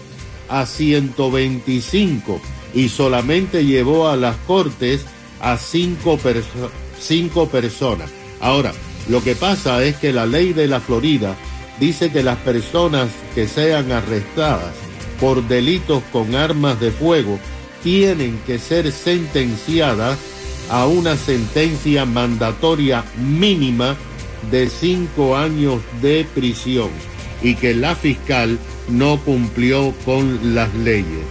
a 0.48 0.66
125 0.66 2.40
y 2.74 2.88
solamente 2.88 3.64
llevó 3.64 4.08
a 4.08 4.16
las 4.16 4.36
cortes 4.46 5.04
a 5.40 5.56
cinco, 5.56 6.18
cinco 6.98 7.48
personas. 7.48 8.10
Ahora, 8.40 8.72
lo 9.08 9.22
que 9.22 9.34
pasa 9.34 9.84
es 9.84 9.96
que 9.96 10.12
la 10.12 10.26
ley 10.26 10.52
de 10.52 10.66
la 10.66 10.80
Florida 10.80 11.36
dice 11.78 12.10
que 12.10 12.22
las 12.22 12.38
personas 12.38 13.08
que 13.34 13.46
sean 13.46 13.92
arrestadas 13.92 14.74
por 15.20 15.46
delitos 15.46 16.02
con 16.12 16.34
armas 16.34 16.80
de 16.80 16.90
fuego 16.90 17.38
tienen 17.82 18.38
que 18.46 18.58
ser 18.58 18.90
sentenciadas 18.92 20.18
a 20.70 20.86
una 20.86 21.16
sentencia 21.16 22.04
mandatoria 22.06 23.04
mínima 23.18 23.96
de 24.50 24.68
cinco 24.70 25.36
años 25.36 25.80
de 26.00 26.26
prisión. 26.34 26.90
y 27.42 27.56
que 27.56 27.74
la 27.74 27.94
fiscal 27.94 28.58
no 28.88 29.20
cumplió 29.20 29.92
con 30.06 30.54
las 30.54 30.72
leyes. 30.74 31.26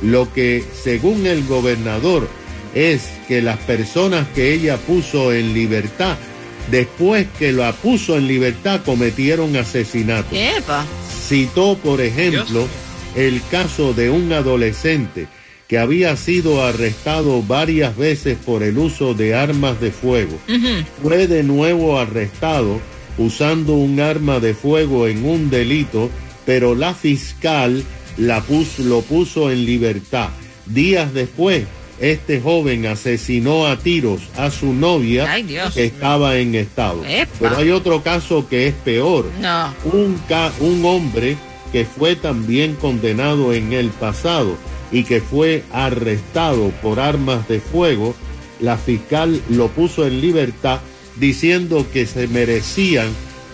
Lo 0.00 0.32
que, 0.32 0.64
según 0.72 1.26
el 1.26 1.46
gobernador, 1.46 2.26
es 2.74 3.10
que 3.28 3.42
las 3.42 3.58
personas 3.58 4.26
que 4.28 4.54
ella 4.54 4.78
puso 4.78 5.34
en 5.34 5.52
libertad, 5.52 6.16
después 6.70 7.26
que 7.38 7.52
la 7.52 7.72
puso 7.72 8.16
en 8.16 8.26
libertad, 8.26 8.80
cometieron 8.84 9.56
asesinato. 9.56 10.34
Epa. 10.34 10.84
Citó, 11.28 11.76
por 11.78 12.00
ejemplo, 12.00 12.66
el 13.14 13.40
caso 13.50 13.92
de 13.92 14.10
un 14.10 14.32
adolescente 14.32 15.28
que 15.68 15.78
había 15.78 16.16
sido 16.16 16.64
arrestado 16.64 17.42
varias 17.42 17.96
veces 17.96 18.36
por 18.44 18.64
el 18.64 18.76
uso 18.76 19.14
de 19.14 19.34
armas 19.36 19.80
de 19.80 19.92
fuego. 19.92 20.36
Fue 21.00 21.28
de 21.28 21.44
nuevo 21.44 21.98
arrestado 21.98 22.80
usando 23.18 23.74
un 23.74 24.00
arma 24.00 24.40
de 24.40 24.54
fuego 24.54 25.06
en 25.06 25.24
un 25.24 25.48
delito, 25.48 26.10
pero 26.44 26.74
la 26.74 26.92
fiscal 26.92 27.84
la 28.16 28.40
puso, 28.40 28.82
lo 28.82 29.02
puso 29.02 29.52
en 29.52 29.64
libertad. 29.64 30.30
Días 30.66 31.14
después, 31.14 31.64
este 32.00 32.40
joven 32.40 32.86
asesinó 32.86 33.66
a 33.66 33.76
tiros 33.78 34.22
a 34.36 34.50
su 34.50 34.72
novia 34.72 35.30
Ay, 35.30 35.44
que 35.74 35.84
estaba 35.84 36.36
en 36.38 36.54
estado. 36.54 37.04
Epa. 37.06 37.30
Pero 37.38 37.56
hay 37.58 37.70
otro 37.70 38.02
caso 38.02 38.48
que 38.48 38.66
es 38.68 38.74
peor 38.74 39.26
No. 39.40 39.74
un, 39.92 40.18
ca- 40.28 40.52
un 40.60 40.84
hombre 40.84 41.36
que 41.72 41.84
fue 41.84 42.16
también 42.16 42.74
condenado 42.74 43.52
en 43.52 43.72
el 43.72 43.88
pasado 43.90 44.56
y 44.90 45.04
que 45.04 45.20
fue 45.20 45.62
arrestado 45.72 46.70
por 46.82 46.98
armas 46.98 47.46
de 47.48 47.60
fuego, 47.60 48.14
la 48.60 48.76
fiscal 48.76 49.40
lo 49.50 49.68
puso 49.68 50.06
en 50.06 50.20
libertad 50.20 50.80
diciendo 51.16 51.86
que 51.92 52.06
se 52.06 52.26
merecían 52.28 53.08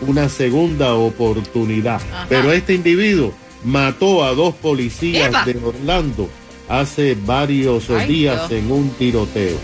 una 0.07 0.29
segunda 0.29 0.95
oportunidad. 0.95 2.01
Pero 2.29 2.53
este 2.53 2.75
individuo 2.75 3.35
mató 3.65 4.25
a 4.25 4.35
dos 4.35 4.55
policías 4.55 5.29
¡Epa! 5.31 5.45
de 5.45 5.59
Orlando 5.65 6.29
hace 6.69 7.17
varios 7.27 7.89
Ay, 7.91 8.07
días 8.09 8.49
Dios. 8.49 8.61
en 8.63 8.71
un 8.73 8.91
tiroteo. 8.91 9.57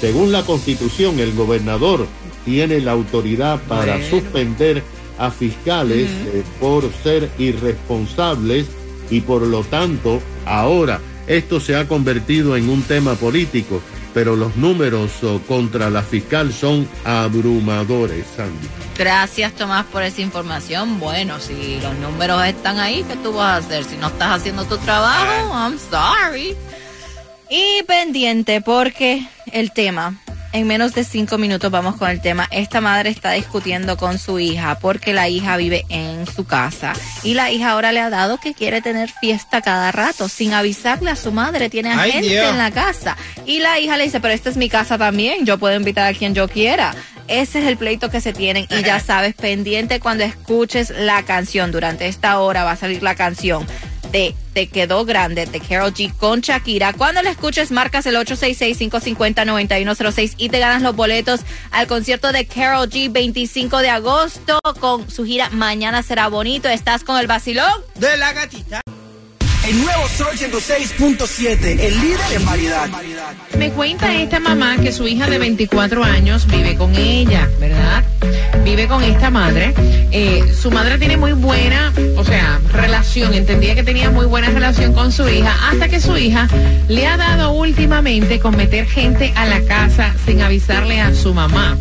Según 0.00 0.30
la 0.32 0.44
constitución, 0.44 1.18
el 1.18 1.32
gobernador 1.34 2.06
tiene 2.44 2.80
la 2.80 2.92
autoridad 2.92 3.60
para 3.68 3.96
Bueno. 3.96 4.10
suspender 4.10 4.82
a 5.18 5.30
fiscales 5.30 6.08
eh, 6.32 6.42
por 6.60 6.88
ser 7.02 7.28
irresponsables 7.38 8.66
y 9.10 9.20
por 9.20 9.42
lo 9.42 9.64
tanto 9.64 10.20
ahora 10.46 11.00
esto 11.26 11.58
se 11.60 11.74
ha 11.76 11.88
convertido 11.88 12.56
en 12.56 12.68
un 12.68 12.82
tema 12.82 13.14
político, 13.16 13.80
pero 14.18 14.34
los 14.34 14.56
números 14.56 15.22
oh, 15.22 15.40
contra 15.46 15.90
la 15.90 16.02
fiscal 16.02 16.52
son 16.52 16.88
abrumadores, 17.04 18.26
Sandy. 18.36 18.66
Gracias, 18.96 19.52
Tomás, 19.52 19.86
por 19.86 20.02
esa 20.02 20.22
información. 20.22 20.98
Bueno, 20.98 21.38
si 21.38 21.78
los 21.80 21.96
números 21.98 22.44
están 22.44 22.80
ahí, 22.80 23.04
¿qué 23.04 23.14
tú 23.14 23.32
vas 23.32 23.52
a 23.52 23.56
hacer? 23.58 23.84
Si 23.84 23.96
no 23.96 24.08
estás 24.08 24.40
haciendo 24.40 24.64
tu 24.64 24.76
trabajo, 24.78 25.54
I'm 25.54 25.78
sorry. 25.78 26.56
Y 27.48 27.84
pendiente, 27.84 28.60
porque 28.60 29.24
el 29.52 29.70
tema, 29.70 30.20
en 30.58 30.66
menos 30.66 30.92
de 30.94 31.04
cinco 31.04 31.38
minutos 31.38 31.70
vamos 31.70 31.96
con 31.96 32.10
el 32.10 32.20
tema. 32.20 32.48
Esta 32.50 32.80
madre 32.80 33.10
está 33.10 33.32
discutiendo 33.32 33.96
con 33.96 34.18
su 34.18 34.38
hija 34.40 34.78
porque 34.80 35.12
la 35.12 35.28
hija 35.28 35.56
vive 35.56 35.84
en 35.88 36.26
su 36.26 36.44
casa 36.44 36.92
y 37.22 37.34
la 37.34 37.50
hija 37.50 37.70
ahora 37.70 37.92
le 37.92 38.00
ha 38.00 38.10
dado 38.10 38.38
que 38.38 38.54
quiere 38.54 38.82
tener 38.82 39.08
fiesta 39.08 39.62
cada 39.62 39.92
rato 39.92 40.28
sin 40.28 40.52
avisarle 40.52 41.10
a 41.10 41.16
su 41.16 41.30
madre. 41.32 41.70
Tiene 41.70 41.92
a 41.92 42.00
Ay, 42.00 42.12
gente 42.12 42.28
Dios. 42.28 42.50
en 42.50 42.58
la 42.58 42.70
casa. 42.72 43.16
Y 43.46 43.60
la 43.60 43.78
hija 43.78 43.96
le 43.96 44.04
dice, 44.04 44.20
pero 44.20 44.34
esta 44.34 44.50
es 44.50 44.56
mi 44.56 44.68
casa 44.68 44.98
también, 44.98 45.46
yo 45.46 45.58
puedo 45.58 45.76
invitar 45.76 46.06
a 46.06 46.16
quien 46.16 46.34
yo 46.34 46.48
quiera. 46.48 46.94
Ese 47.28 47.60
es 47.60 47.66
el 47.66 47.76
pleito 47.76 48.10
que 48.10 48.20
se 48.20 48.32
tienen 48.32 48.66
y 48.70 48.82
ya 48.82 48.98
sabes, 49.00 49.34
pendiente 49.34 50.00
cuando 50.00 50.24
escuches 50.24 50.90
la 50.90 51.22
canción. 51.24 51.70
Durante 51.70 52.08
esta 52.08 52.40
hora 52.40 52.64
va 52.64 52.72
a 52.72 52.76
salir 52.76 53.02
la 53.02 53.14
canción 53.14 53.66
de 54.10 54.34
Te 54.54 54.68
quedó 54.68 55.04
grande 55.04 55.44
de 55.46 55.60
Carol 55.60 55.92
G 55.92 56.16
con 56.16 56.40
Shakira. 56.40 56.94
Cuando 56.94 57.22
la 57.22 57.30
escuches, 57.30 57.70
marcas 57.70 58.06
el 58.06 58.16
866-550-9106 58.16 60.34
y 60.36 60.48
te 60.48 60.58
ganas 60.58 60.82
los 60.82 60.96
boletos 60.96 61.42
al 61.70 61.86
concierto 61.86 62.32
de 62.32 62.46
Carol 62.46 62.88
G 62.88 63.12
25 63.12 63.78
de 63.78 63.90
agosto 63.90 64.58
con 64.80 65.08
su 65.10 65.24
gira 65.24 65.50
Mañana 65.50 66.02
será 66.02 66.28
bonito. 66.28 66.68
¿Estás 66.68 67.04
con 67.04 67.18
el 67.18 67.26
vacilón? 67.26 67.72
De 67.96 68.16
la 68.16 68.32
gatita. 68.32 68.80
El 69.68 69.82
nuevo 69.82 70.08
Sol 70.08 70.34
106.7, 70.34 71.78
el 71.78 72.00
líder 72.00 72.32
en 72.32 72.46
variedad. 72.46 72.88
Me 73.58 73.70
cuenta 73.70 74.14
esta 74.14 74.40
mamá 74.40 74.78
que 74.78 74.92
su 74.92 75.06
hija 75.06 75.28
de 75.28 75.36
24 75.36 76.04
años 76.04 76.46
vive 76.46 76.74
con 76.76 76.94
ella, 76.96 77.50
¿verdad? 77.60 78.02
Vive 78.64 78.88
con 78.88 79.02
esta 79.04 79.28
madre. 79.28 79.74
Eh, 80.10 80.42
su 80.58 80.70
madre 80.70 80.96
tiene 80.96 81.18
muy 81.18 81.32
buena, 81.32 81.92
o 82.16 82.24
sea, 82.24 82.58
relación, 82.72 83.34
entendía 83.34 83.74
que 83.74 83.82
tenía 83.82 84.08
muy 84.08 84.24
buena 84.24 84.48
relación 84.48 84.94
con 84.94 85.12
su 85.12 85.28
hija, 85.28 85.54
hasta 85.68 85.88
que 85.88 86.00
su 86.00 86.16
hija 86.16 86.48
le 86.88 87.06
ha 87.06 87.18
dado 87.18 87.52
últimamente 87.52 88.40
con 88.40 88.56
meter 88.56 88.86
gente 88.86 89.34
a 89.36 89.44
la 89.44 89.60
casa 89.60 90.14
sin 90.24 90.40
avisarle 90.40 91.02
a 91.02 91.12
su 91.12 91.34
mamá. 91.34 91.76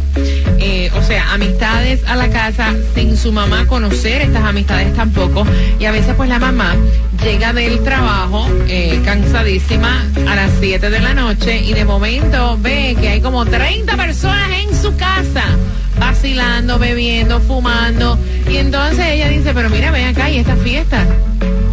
Eh, 0.60 0.91
o 0.94 1.01
sea, 1.01 1.32
amistades 1.32 2.03
a 2.06 2.17
la 2.17 2.29
casa 2.29 2.75
sin 2.96 3.15
su 3.15 3.32
mamá 3.32 3.65
conocer 3.65 4.24
estas 4.24 4.44
amistades 4.44 4.94
tampoco. 4.94 5.48
Y 5.79 5.86
a 5.86 5.91
veces 5.91 6.15
pues 6.17 6.27
la 6.27 6.39
mamá 6.39 6.75
llega 7.24 7.53
del 7.53 7.76
trabajo 7.84 8.48
eh, 8.67 9.01
cansadísima 9.03 10.05
a 10.27 10.36
las 10.36 10.51
7 10.60 10.89
de 10.89 11.00
la 11.00 11.13
noche 11.13 11.62
y 11.63 11.74
de 11.74 11.86
momento 11.86 12.57
ve 12.62 12.96
que 13.00 13.10
hay 13.10 13.22
como 13.22 13.46
30 13.46 13.96
personas 13.96 14.50
en 14.63 14.75
su 14.75 14.96
casa 14.96 15.43
vacilando, 16.00 16.79
bebiendo, 16.79 17.39
fumando. 17.41 18.17
Y 18.50 18.57
entonces 18.57 19.05
ella 19.05 19.29
dice, 19.29 19.53
pero 19.53 19.69
mira, 19.69 19.91
ven 19.91 20.07
acá 20.07 20.29
y 20.29 20.38
esta 20.38 20.55
fiesta. 20.55 21.05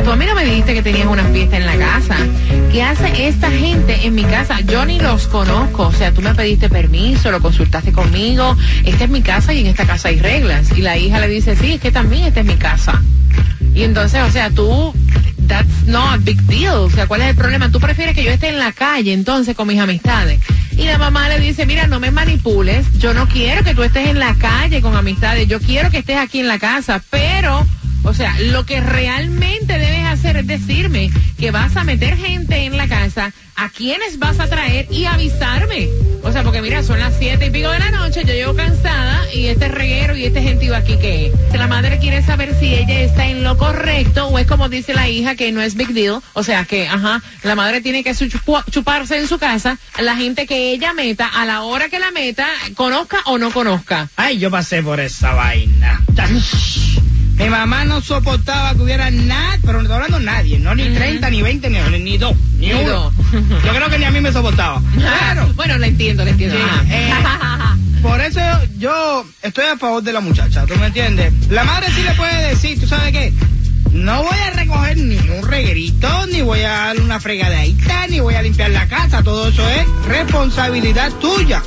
Tú 0.04 0.10
a 0.10 0.16
mí 0.16 0.26
no 0.26 0.34
me 0.34 0.44
dijiste 0.44 0.74
que 0.74 0.82
tenías 0.82 1.06
una 1.06 1.24
fiesta 1.24 1.56
en 1.56 1.66
la 1.66 1.76
casa. 1.76 2.16
¿Qué 2.70 2.82
hace 2.82 3.26
esta 3.26 3.50
gente 3.50 4.06
en 4.06 4.14
mi 4.14 4.24
casa? 4.24 4.60
Yo 4.60 4.84
ni 4.84 4.98
los 4.98 5.28
conozco. 5.28 5.84
O 5.84 5.92
sea, 5.92 6.12
tú 6.12 6.20
me 6.20 6.34
pediste 6.34 6.68
permiso, 6.68 7.30
lo 7.30 7.40
consultaste 7.40 7.92
conmigo. 7.92 8.56
Esta 8.84 9.04
es 9.04 9.10
mi 9.10 9.22
casa 9.22 9.54
y 9.54 9.60
en 9.60 9.68
esta 9.68 9.86
casa 9.86 10.08
hay 10.08 10.20
reglas. 10.20 10.76
Y 10.76 10.82
la 10.82 10.98
hija 10.98 11.20
le 11.20 11.28
dice, 11.28 11.56
sí, 11.56 11.74
es 11.74 11.80
que 11.80 11.90
también 11.90 12.24
esta 12.24 12.40
es 12.40 12.46
mi 12.46 12.56
casa. 12.56 13.00
Y 13.74 13.82
entonces, 13.82 14.22
o 14.22 14.30
sea, 14.30 14.50
tú, 14.50 14.94
that's 15.46 15.86
not 15.86 16.14
a 16.14 16.18
big 16.18 16.40
deal. 16.46 16.84
O 16.84 16.90
sea, 16.90 17.06
¿cuál 17.06 17.22
es 17.22 17.28
el 17.28 17.36
problema? 17.36 17.70
Tú 17.70 17.80
prefieres 17.80 18.14
que 18.14 18.24
yo 18.24 18.30
esté 18.30 18.48
en 18.48 18.58
la 18.58 18.72
calle 18.72 19.12
entonces 19.12 19.54
con 19.54 19.68
mis 19.68 19.80
amistades. 19.80 20.40
Y 20.72 20.84
la 20.84 20.98
mamá 20.98 21.28
le 21.28 21.38
dice, 21.38 21.66
mira, 21.66 21.86
no 21.86 22.00
me 22.00 22.10
manipules. 22.10 22.86
Yo 22.98 23.14
no 23.14 23.28
quiero 23.28 23.62
que 23.62 23.74
tú 23.74 23.82
estés 23.82 24.08
en 24.08 24.18
la 24.18 24.34
calle 24.34 24.80
con 24.80 24.96
amistades. 24.96 25.46
Yo 25.46 25.60
quiero 25.60 25.90
que 25.90 25.98
estés 25.98 26.16
aquí 26.16 26.40
en 26.40 26.48
la 26.48 26.58
casa. 26.58 27.02
Pero, 27.10 27.64
o 28.02 28.14
sea, 28.14 28.36
lo 28.40 28.66
que 28.66 28.80
realmente 28.80 29.78
debes 29.78 29.93
es 30.30 30.46
decirme 30.46 31.10
que 31.38 31.50
vas 31.50 31.76
a 31.76 31.84
meter 31.84 32.16
gente 32.16 32.64
en 32.64 32.76
la 32.76 32.88
casa, 32.88 33.32
a 33.56 33.68
quienes 33.68 34.18
vas 34.18 34.40
a 34.40 34.48
traer 34.48 34.86
y 34.90 35.04
avisarme. 35.04 35.88
O 36.22 36.32
sea, 36.32 36.42
porque 36.42 36.62
mira, 36.62 36.82
son 36.82 36.98
las 36.98 37.14
siete 37.18 37.46
y 37.46 37.50
pico 37.50 37.70
de 37.70 37.78
la 37.78 37.90
noche, 37.90 38.22
yo 38.24 38.32
llego 38.32 38.54
cansada 38.54 39.22
y 39.32 39.46
este 39.46 39.68
reguero 39.68 40.16
y 40.16 40.24
este 40.24 40.42
gentío 40.42 40.74
aquí 40.74 40.96
que 40.96 41.26
es. 41.26 41.58
La 41.58 41.66
madre 41.66 41.98
quiere 41.98 42.22
saber 42.22 42.54
si 42.58 42.74
ella 42.74 43.00
está 43.00 43.26
en 43.26 43.44
lo 43.44 43.56
correcto 43.58 44.28
o 44.28 44.38
es 44.38 44.46
como 44.46 44.68
dice 44.68 44.94
la 44.94 45.08
hija 45.08 45.34
que 45.34 45.52
no 45.52 45.60
es 45.60 45.74
big 45.74 45.92
deal. 45.92 46.20
O 46.32 46.42
sea 46.42 46.64
que, 46.64 46.88
ajá, 46.88 47.22
la 47.42 47.54
madre 47.54 47.80
tiene 47.80 48.02
que 48.02 48.14
chuparse 48.14 49.18
en 49.18 49.28
su 49.28 49.38
casa 49.38 49.78
la 50.00 50.16
gente 50.16 50.46
que 50.46 50.72
ella 50.72 50.94
meta 50.94 51.26
a 51.26 51.44
la 51.44 51.62
hora 51.62 51.88
que 51.88 51.98
la 51.98 52.10
meta, 52.10 52.46
conozca 52.74 53.18
o 53.26 53.38
no 53.38 53.50
conozca. 53.50 54.08
Ay, 54.16 54.38
yo 54.38 54.50
pasé 54.50 54.82
por 54.82 54.98
esa 55.00 55.34
vaina. 55.34 56.00
Mi 57.38 57.50
mamá 57.50 57.84
no 57.84 58.00
soportaba 58.00 58.74
que 58.74 58.82
hubiera 58.82 59.10
nada, 59.10 59.58
pero 59.62 59.74
no 59.74 59.80
estoy 59.82 59.94
hablando 59.96 60.20
nadie, 60.20 60.58
no 60.58 60.74
ni 60.74 60.84
30, 60.88 61.28
ni 61.30 61.42
20, 61.42 61.68
ni, 61.70 61.78
ni 62.00 62.16
dos, 62.18 62.36
ni, 62.58 62.68
Ni 62.68 62.72
uno. 62.74 62.90
dos. 62.90 63.12
Yo 63.64 63.72
creo 63.74 63.90
que 63.90 63.98
ni 63.98 64.04
a 64.04 64.10
mí 64.10 64.20
me 64.20 64.32
soportaba. 64.32 64.80
Claro. 64.94 65.50
bueno, 65.56 65.76
le 65.78 65.88
entiendo, 65.88 66.24
le 66.24 66.30
entiendo. 66.30 66.56
Sí, 66.56 66.62
eh, 66.90 67.12
por 68.02 68.20
eso 68.20 68.40
yo 68.78 69.24
estoy 69.42 69.64
a 69.64 69.76
favor 69.76 70.02
de 70.02 70.12
la 70.12 70.20
muchacha, 70.20 70.64
¿tú 70.66 70.74
me 70.76 70.86
entiendes? 70.86 71.32
La 71.50 71.64
madre 71.64 71.88
sí 71.94 72.02
le 72.02 72.12
puede 72.12 72.48
decir, 72.50 72.78
¿tú 72.80 72.86
sabes 72.86 73.12
qué? 73.12 73.32
No 73.90 74.22
voy 74.22 74.36
a 74.38 74.50
recoger 74.50 74.96
ni 74.98 75.16
un 75.16 75.42
reguerito, 75.46 76.26
ni 76.26 76.42
voy 76.42 76.60
a 76.60 76.68
darle 76.70 77.02
una 77.02 77.18
fregadita, 77.20 78.06
ni 78.08 78.20
voy 78.20 78.34
a 78.34 78.42
limpiar 78.42 78.70
la 78.70 78.86
casa, 78.88 79.22
todo 79.22 79.48
eso 79.48 79.68
es 79.70 79.86
responsabilidad 80.06 81.12
tuya. 81.20 81.62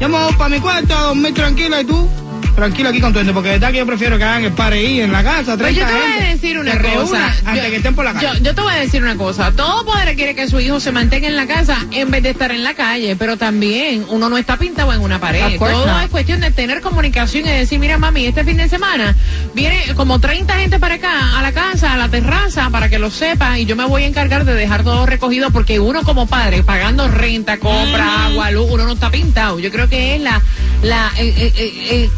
Yo 0.00 0.08
me 0.08 0.18
voy 0.18 0.32
para 0.34 0.48
mi 0.50 0.60
cuarto 0.60 0.96
a 0.96 1.02
dormir 1.02 1.34
tranquila 1.34 1.80
y 1.80 1.84
tú, 1.84 2.08
tranquilo 2.54 2.88
aquí 2.90 3.00
con 3.00 3.12
tu 3.12 3.18
gente, 3.18 3.32
porque 3.32 3.48
de 3.50 3.54
verdad 3.58 3.72
que 3.72 3.78
yo 3.78 3.86
prefiero 3.86 4.18
que 4.18 4.24
hagan 4.24 4.44
el 4.44 4.52
par 4.52 4.72
ahí 4.72 5.00
en 5.00 5.12
la 5.12 5.22
casa, 5.22 5.56
30 5.56 5.62
Pues 5.64 5.76
yo 5.76 5.86
te 5.86 5.92
voy 5.92 6.22
a 6.22 6.30
decir 6.30 6.58
una 6.58 6.78
cosa. 6.78 7.34
Antes 7.44 7.64
Yo- 7.64 7.70
que 7.70 7.76
estén 7.76 7.94
por 7.94 8.04
la 8.04 8.12
calle. 8.12 8.26
Yo, 8.26 8.42
yo 8.42 8.54
te 8.54 8.60
voy 8.60 8.72
a 8.72 8.76
decir 8.76 9.02
una 9.02 9.16
cosa. 9.16 9.52
Todo 9.52 9.84
padre 9.86 10.14
quiere 10.14 10.34
que 10.34 10.48
su 10.48 10.60
hijo 10.60 10.80
se 10.80 10.92
mantenga 10.92 11.28
en 11.28 11.36
la 11.36 11.46
casa 11.46 11.76
en 11.90 12.10
vez 12.10 12.22
de 12.22 12.30
estar 12.30 12.50
en 12.52 12.64
la 12.64 12.74
calle, 12.74 13.16
pero 13.16 13.36
también 13.36 14.04
uno 14.08 14.28
no 14.28 14.36
está 14.38 14.56
pintado 14.56 14.92
en 14.92 15.00
una 15.00 15.18
pared. 15.20 15.58
Todo 15.58 16.00
es 16.00 16.08
cuestión 16.08 16.40
de 16.40 16.50
tener 16.50 16.80
comunicación 16.80 17.46
y 17.46 17.50
decir, 17.50 17.78
mira 17.78 17.98
mami, 17.98 18.26
este 18.26 18.44
fin 18.44 18.56
de 18.56 18.68
semana 18.68 19.14
viene 19.54 19.82
como 19.96 20.18
30 20.20 20.54
gente 20.58 20.78
para 20.78 20.96
acá, 20.96 21.38
a 21.38 21.42
la 21.42 21.52
casa, 21.52 21.92
a 21.92 21.96
la 21.96 22.08
terraza, 22.08 22.70
para 22.70 22.88
que 22.88 22.98
lo 22.98 23.10
sepa, 23.10 23.58
y 23.58 23.64
yo 23.66 23.76
me 23.76 23.84
voy 23.84 24.04
a 24.04 24.06
encargar 24.06 24.44
de 24.44 24.54
dejar 24.54 24.82
todo 24.84 25.06
recogido 25.06 25.50
porque 25.50 25.80
uno 25.80 26.02
como 26.02 26.26
padre, 26.26 26.62
pagando 26.62 27.08
renta, 27.08 27.58
compra, 27.58 28.26
agua, 28.26 28.50
luz, 28.50 28.66
uno 28.70 28.84
no 28.84 28.92
está 28.92 29.10
pintado. 29.10 29.58
Yo 29.58 29.70
creo 29.70 29.88
que 29.88 30.16
es 30.16 30.20
la, 30.20 30.40
la, 30.82 31.10
eh, 31.16 31.34
eh, 31.36 31.52
eh, 31.56 31.72
eh, 31.90 32.10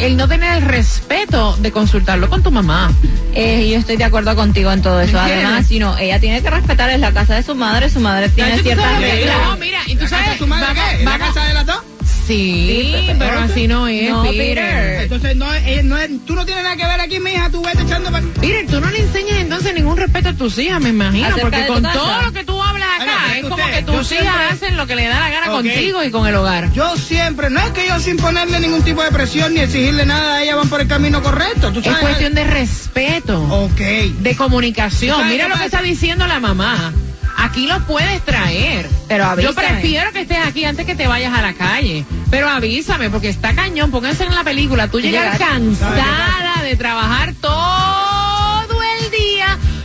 el 0.00 0.16
no 0.16 0.28
tener 0.28 0.56
el 0.56 0.62
respeto 0.62 1.56
de 1.60 1.72
consultarlo 1.72 2.28
con 2.28 2.42
tu 2.42 2.50
mamá. 2.50 2.92
Eh, 3.34 3.68
yo 3.70 3.78
estoy 3.78 3.96
de 3.96 4.04
acuerdo 4.04 4.34
contigo 4.36 4.70
en 4.72 4.82
todo 4.82 5.00
eso. 5.00 5.18
¿Entiendes? 5.18 5.44
Además, 5.46 5.66
si 5.66 5.78
no, 5.78 5.96
ella 5.98 6.20
tiene 6.20 6.42
que 6.42 6.50
respetar 6.50 6.90
es 6.90 7.00
la 7.00 7.12
casa 7.12 7.34
de 7.34 7.42
su 7.42 7.54
madre, 7.54 7.88
su 7.90 8.00
madre 8.00 8.28
tiene 8.28 8.58
ciertas 8.60 9.00
reglas. 9.00 9.36
No, 9.48 9.56
mira, 9.56 9.80
y 9.86 9.94
tú 9.96 10.04
¿La 10.04 10.10
casa 10.10 10.16
sabes, 10.16 10.30
de 10.32 10.38
tu 10.38 10.46
madre 10.46 10.66
vamos- 10.66 10.84
qué? 10.98 11.04
¿La 11.04 11.10
vamos- 11.18 11.28
casa 11.34 11.48
de 11.48 11.54
las 11.54 11.66
dos? 11.66 11.78
Sí, 12.26 12.94
Sí, 13.06 13.12
pero 13.18 13.38
así 13.40 13.68
no 13.68 13.86
es, 13.86 14.08
No, 14.10 14.22
Peter. 14.22 14.38
Peter. 14.38 15.00
Entonces, 15.02 15.36
no, 15.36 15.52
es- 15.52 15.66
eh, 15.66 15.82
no 15.84 15.98
es- 15.98 16.10
tú 16.24 16.34
no 16.34 16.46
tienes 16.46 16.64
nada 16.64 16.74
que 16.76 16.86
ver 16.86 17.00
aquí, 17.00 17.18
mija, 17.20 17.50
tú 17.50 17.62
vete 17.62 17.82
echando 17.82 18.10
para... 18.10 18.24
Peter, 18.40 18.66
tú 18.66 18.80
no 18.80 18.90
le 18.90 18.98
enseñas 19.00 19.38
entonces 19.40 19.74
ningún 19.74 19.96
respeto 19.98 20.30
a 20.30 20.32
tus 20.32 20.56
hijas, 20.58 20.80
me 20.80 20.88
imagino, 20.88 21.26
Acerca 21.26 21.42
porque 21.42 21.66
con 21.66 21.82
todo 21.82 22.22
lo 22.22 22.32
que 22.32 22.44
tú 22.44 22.62
acá, 23.00 23.36
es 23.36 23.42
como 23.42 23.54
usted, 23.56 23.70
que 23.74 23.82
tus 23.82 23.94
yo 23.94 24.00
hijas 24.16 24.34
siempre- 24.34 24.46
hacen 24.66 24.76
lo 24.76 24.86
que 24.86 24.96
le 24.96 25.06
da 25.08 25.20
la 25.20 25.30
gana 25.30 25.46
contigo 25.48 26.02
y 26.04 26.10
con 26.10 26.26
el 26.26 26.34
hogar. 26.34 26.72
Yo 26.72 26.96
siempre, 26.96 27.50
no 27.50 27.60
es 27.60 27.70
que 27.70 27.86
yo 27.88 27.98
sin 28.00 28.16
ponerle 28.16 28.60
ningún 28.60 28.82
tipo 28.82 29.02
de 29.02 29.10
presión 29.10 29.54
ni 29.54 29.60
exigirle 29.60 30.06
nada, 30.06 30.42
ellas 30.42 30.56
van 30.56 30.68
por 30.68 30.80
el 30.80 30.88
camino 30.88 31.22
correcto, 31.22 31.72
tú 31.72 31.80
Es 31.80 31.96
cuestión 31.98 32.34
de 32.34 32.44
respeto, 32.44 33.42
Ok. 33.42 33.80
de 33.80 34.36
comunicación. 34.36 35.16
¿Sabes 35.18 35.32
Mira 35.32 35.48
lo 35.48 35.56
que 35.56 35.64
está 35.64 35.82
diciendo 35.82 36.26
la 36.26 36.40
mamá. 36.40 36.92
Aquí 37.36 37.66
lo 37.66 37.80
puedes 37.84 38.24
traer. 38.24 38.88
Pero 39.08 39.24
Yo 39.24 39.30
avísame. 39.50 39.68
prefiero 39.68 40.12
que 40.12 40.20
estés 40.20 40.38
aquí 40.46 40.64
antes 40.64 40.86
que 40.86 40.94
te 40.94 41.08
vayas 41.08 41.36
a 41.36 41.42
la 41.42 41.52
calle. 41.52 42.04
Pero 42.30 42.48
avísame, 42.48 43.10
porque 43.10 43.28
está 43.28 43.54
cañón. 43.54 43.90
Pónganse 43.90 44.24
en 44.24 44.34
la 44.34 44.44
película. 44.44 44.86
Tú 44.88 45.00
llegas 45.00 45.36
cansada 45.38 46.62
de 46.62 46.76
trabajar 46.76 47.34
todo 47.40 47.73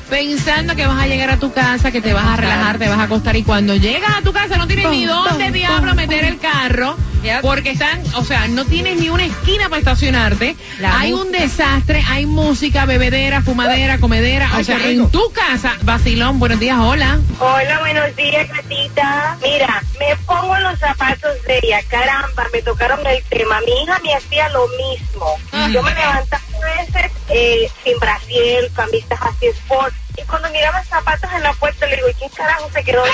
pensando 0.10 0.76
que 0.76 0.88
vas 0.88 1.02
a 1.02 1.08
llegar 1.08 1.30
a 1.30 1.38
tu 1.38 1.52
casa, 1.54 1.92
que 1.92 2.02
te 2.02 2.14
vas 2.14 2.26
a 2.26 2.36
relajar, 2.36 2.78
te 2.78 2.90
vas 2.90 3.00
a 3.00 3.04
acostar. 3.04 3.36
Y 3.36 3.44
cuando 3.44 3.76
llegas 3.76 4.18
a 4.18 4.22
tu 4.22 4.34
casa 4.34 4.58
no 4.58 4.68
tienes 4.68 4.90
ni 4.90 5.06
dónde 5.06 5.46
pum, 5.46 5.54
diablo 5.54 5.92
pum, 5.92 5.98
meter 5.98 6.26
el 6.26 6.40
carro. 6.40 6.98
Porque 7.42 7.72
están, 7.72 8.02
o 8.16 8.24
sea, 8.24 8.48
no 8.48 8.66
tienes 8.66 8.98
ni 8.98 9.10
una 9.10 9.26
esquina 9.26 9.68
para 9.68 9.80
estacionarte. 9.80 10.56
La 10.80 11.00
hay 11.00 11.12
un 11.12 11.32
desastre, 11.34 12.02
hay 12.08 12.26
música, 12.26 12.86
bebedera, 12.86 13.42
fumadera, 13.42 13.98
comedera. 14.00 14.50
Ay, 14.54 14.62
o 14.62 14.64
sea, 14.64 14.78
rico. 14.78 15.04
en 15.04 15.12
tu 15.12 15.32
casa, 15.32 15.76
vacilón, 15.82 16.40
buenos 16.40 16.60
días, 16.60 16.78
hola. 16.80 17.20
Hola, 17.40 17.80
buenos 17.80 18.16
días, 18.16 18.48
gatita. 18.48 19.38
Mira, 19.44 19.84
me 20.00 20.16
pongo 20.26 20.58
los 20.60 20.80
zapatos 20.80 21.32
de 21.46 21.60
ella. 21.62 21.82
Caramba, 21.90 22.48
me 22.54 22.62
tocaron 22.62 23.06
el 23.06 23.22
tema. 23.24 23.60
Mi 23.66 23.84
hija 23.84 24.00
me 24.02 24.14
hacía 24.14 24.48
lo 24.50 24.66
mismo. 24.70 25.26
Yo 25.74 25.84
me 25.84 25.94
levantaba 25.94 26.42
veces 26.78 27.12
eh, 27.30 27.70
sin 27.84 28.00
brasier, 28.00 28.72
camisas 28.74 29.20
así 29.22 29.48
sport. 29.48 29.94
Y 30.18 30.24
cuando 30.24 30.50
miraba 30.50 30.84
zapatos 30.84 31.32
en 31.34 31.44
la 31.44 31.54
puerta, 31.54 31.86
le 31.88 31.96
digo, 31.96 32.10
¿y 32.10 32.14
quién 32.14 32.30
carajo 32.32 32.70
se 32.72 32.84
quedó 32.84 33.04
ahí? 33.04 33.12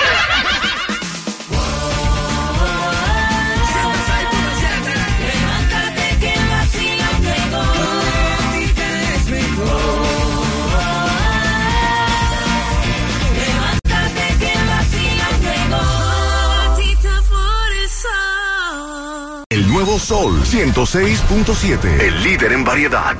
El 19.48 19.68
nuevo 19.68 19.98
Sol 19.98 20.42
106.7. 20.42 22.00
El 22.00 22.22
líder 22.22 22.52
en 22.52 22.64
variedad. 22.64 23.16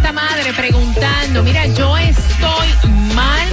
Esta 0.00 0.14
madre 0.14 0.54
preguntando, 0.54 1.42
mira, 1.42 1.66
yo 1.66 1.98
estoy 1.98 2.68
mal. 3.14 3.48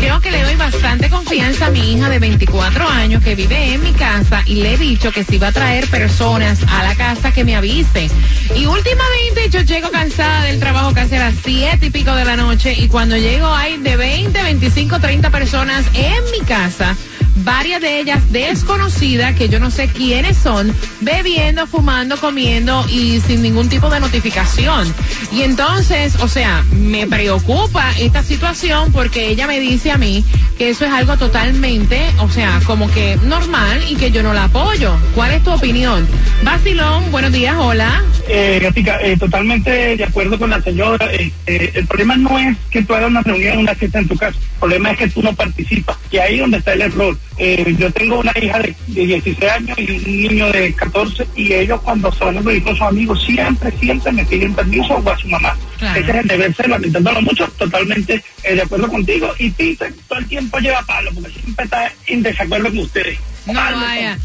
Creo 0.00 0.20
que 0.20 0.32
le 0.32 0.42
doy 0.42 0.56
bastante 0.56 1.08
confianza 1.08 1.66
a 1.66 1.70
mi 1.70 1.92
hija 1.92 2.08
de 2.08 2.18
24 2.18 2.88
años 2.88 3.22
que 3.22 3.36
vive 3.36 3.74
en 3.74 3.84
mi 3.84 3.92
casa 3.92 4.42
y 4.44 4.56
le 4.56 4.74
he 4.74 4.78
dicho 4.78 5.12
que 5.12 5.22
si 5.22 5.38
va 5.38 5.48
a 5.48 5.52
traer 5.52 5.86
personas 5.86 6.58
a 6.68 6.82
la 6.82 6.96
casa 6.96 7.30
que 7.30 7.44
me 7.44 7.54
avise. 7.54 8.10
Y 8.56 8.66
últimamente 8.66 9.48
yo 9.50 9.60
llego 9.60 9.92
cansada 9.92 10.42
del 10.42 10.58
trabajo 10.58 10.92
casi 10.92 11.14
a 11.14 11.20
las 11.20 11.34
7 11.44 11.86
y 11.86 11.90
pico 11.90 12.12
de 12.16 12.24
la 12.24 12.34
noche 12.34 12.74
y 12.76 12.88
cuando 12.88 13.16
llego 13.16 13.46
hay 13.46 13.76
de 13.76 13.96
20, 13.96 14.42
25, 14.42 14.98
30 14.98 15.30
personas 15.30 15.84
en 15.94 16.32
mi 16.32 16.40
casa. 16.40 16.96
Varias 17.44 17.80
de 17.80 18.00
ellas 18.00 18.32
desconocidas, 18.32 19.34
que 19.34 19.48
yo 19.48 19.58
no 19.58 19.70
sé 19.70 19.88
quiénes 19.88 20.36
son, 20.36 20.72
bebiendo, 21.00 21.66
fumando, 21.66 22.16
comiendo 22.16 22.84
y 22.88 23.20
sin 23.20 23.42
ningún 23.42 23.68
tipo 23.68 23.90
de 23.90 24.00
notificación. 24.00 24.92
Y 25.32 25.42
entonces, 25.42 26.16
o 26.20 26.28
sea, 26.28 26.64
me 26.72 27.06
preocupa 27.06 27.92
esta 27.98 28.22
situación 28.22 28.92
porque 28.92 29.28
ella 29.28 29.46
me 29.46 29.60
dice 29.60 29.90
a 29.90 29.98
mí 29.98 30.24
que 30.58 30.70
eso 30.70 30.84
es 30.84 30.92
algo 30.92 31.16
totalmente, 31.16 32.00
o 32.20 32.28
sea, 32.28 32.60
como 32.64 32.90
que 32.90 33.16
normal 33.24 33.82
y 33.88 33.96
que 33.96 34.10
yo 34.10 34.22
no 34.22 34.32
la 34.34 34.44
apoyo. 34.44 34.96
¿Cuál 35.14 35.32
es 35.32 35.42
tu 35.42 35.50
opinión? 35.50 36.06
Basilón, 36.44 37.10
buenos 37.10 37.32
días, 37.32 37.56
hola. 37.58 38.02
Eh, 38.28 38.60
Gatica, 38.62 39.00
eh, 39.02 39.16
totalmente 39.16 39.96
de 39.96 40.04
acuerdo 40.04 40.38
con 40.38 40.50
la 40.50 40.62
señora. 40.62 41.08
Eh, 41.12 41.32
el 41.46 41.86
problema 41.86 42.16
no 42.16 42.38
es 42.38 42.56
que 42.70 42.82
tú 42.82 42.94
hagas 42.94 43.10
una 43.10 43.22
reunión, 43.22 43.58
una 43.58 43.74
fiesta 43.74 43.98
en 43.98 44.08
tu 44.08 44.16
casa. 44.16 44.38
El 44.38 44.58
problema 44.58 44.90
es 44.92 44.98
que 44.98 45.08
tú 45.08 45.22
no 45.22 45.34
participas. 45.34 45.96
Y 46.10 46.18
ahí 46.18 46.34
es 46.34 46.40
donde 46.40 46.58
está 46.58 46.72
el 46.72 46.82
error. 46.82 47.18
Eh, 47.38 47.74
yo 47.78 47.90
tengo 47.92 48.20
una 48.20 48.32
hija 48.40 48.58
de, 48.58 48.74
de 48.88 49.06
16 49.06 49.50
años 49.50 49.78
y 49.78 49.90
un 49.90 50.04
niño 50.04 50.52
de 50.52 50.74
14 50.74 51.26
y 51.34 51.52
ellos 51.52 51.80
cuando 51.80 52.12
se 52.12 52.24
van 52.24 52.38
a 52.38 52.42
con 52.42 52.76
sus 52.76 52.82
amigos 52.82 53.22
siempre, 53.24 53.72
siempre 53.78 54.12
me 54.12 54.24
piden 54.24 54.54
permiso 54.54 54.94
o 54.94 55.10
a 55.10 55.18
su 55.18 55.28
mamá. 55.28 55.56
Claro. 55.78 56.00
Ese 56.00 56.10
es 56.10 56.16
el 56.16 56.28
deber 56.28 56.54
ser, 56.54 56.68
lamentándolo 56.68 57.22
mucho, 57.22 57.48
totalmente 57.58 58.22
eh, 58.42 58.54
de 58.54 58.62
acuerdo 58.62 58.88
contigo. 58.88 59.32
Y 59.38 59.50
Peter 59.50 59.92
todo 60.08 60.18
el 60.18 60.26
tiempo 60.26 60.58
lleva 60.58 60.82
palo 60.82 61.10
porque 61.14 61.30
siempre 61.30 61.64
está 61.64 61.92
en 62.06 62.22
desacuerdo 62.22 62.68
con 62.68 62.78
ustedes. 62.78 63.18
No 63.46 63.54
vaya. 63.54 64.18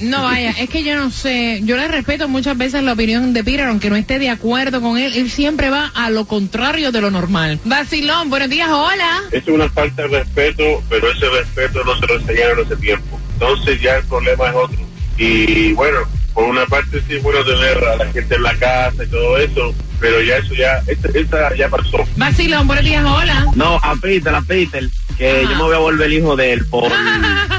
No 0.00 0.22
vaya, 0.22 0.50
es 0.52 0.70
que 0.70 0.84
yo 0.84 0.96
no 0.96 1.10
sé, 1.10 1.60
yo 1.64 1.76
le 1.76 1.88
respeto 1.88 2.28
muchas 2.28 2.56
veces 2.56 2.82
la 2.82 2.92
opinión 2.92 3.32
de 3.32 3.42
Peter, 3.42 3.66
aunque 3.66 3.90
no 3.90 3.96
esté 3.96 4.18
de 4.18 4.30
acuerdo 4.30 4.80
con 4.80 4.98
él, 4.98 5.14
él 5.14 5.30
siempre 5.30 5.70
va 5.70 5.90
a 5.94 6.10
lo 6.10 6.26
contrario 6.26 6.92
de 6.92 7.00
lo 7.00 7.10
normal. 7.10 7.58
Basilón, 7.64 8.30
buenos 8.30 8.48
días, 8.48 8.68
hola. 8.70 9.22
es 9.32 9.46
una 9.48 9.68
falta 9.68 10.02
de 10.02 10.18
respeto, 10.18 10.82
pero 10.88 11.10
ese 11.10 11.28
respeto 11.28 11.82
no 11.84 11.98
se 11.98 12.06
lo 12.06 12.20
enseñaron 12.20 12.64
hace 12.64 12.76
tiempo. 12.76 13.20
Entonces 13.34 13.80
ya 13.80 13.96
el 13.96 14.04
problema 14.04 14.48
es 14.48 14.54
otro. 14.54 14.78
Y 15.18 15.72
bueno, 15.72 15.98
por 16.36 16.44
una 16.44 16.66
parte 16.66 17.02
sí 17.08 17.16
es 17.16 17.22
bueno 17.22 17.42
tener 17.44 17.82
a 17.84 17.96
la 17.96 18.12
gente 18.12 18.34
en 18.34 18.42
la 18.42 18.54
casa 18.56 19.02
y 19.02 19.06
todo 19.08 19.38
eso, 19.38 19.74
pero 19.98 20.20
ya 20.20 20.36
eso 20.36 20.54
ya, 20.54 20.82
esta, 20.86 21.08
esta 21.18 21.56
ya 21.56 21.68
pasó. 21.68 22.04
Basilón, 22.16 22.66
buenos 22.66 22.84
días, 22.84 23.04
hola. 23.04 23.46
No, 23.54 23.76
a 23.82 23.96
Peter, 23.96 24.34
a 24.34 24.42
Peter, 24.42 24.86
que 25.18 25.42
yo 25.42 25.56
me 25.56 25.62
voy 25.62 25.74
a 25.74 25.78
volver 25.78 26.12
hijo 26.12 26.36
de 26.36 26.52
él 26.52 26.66
por 26.66 26.90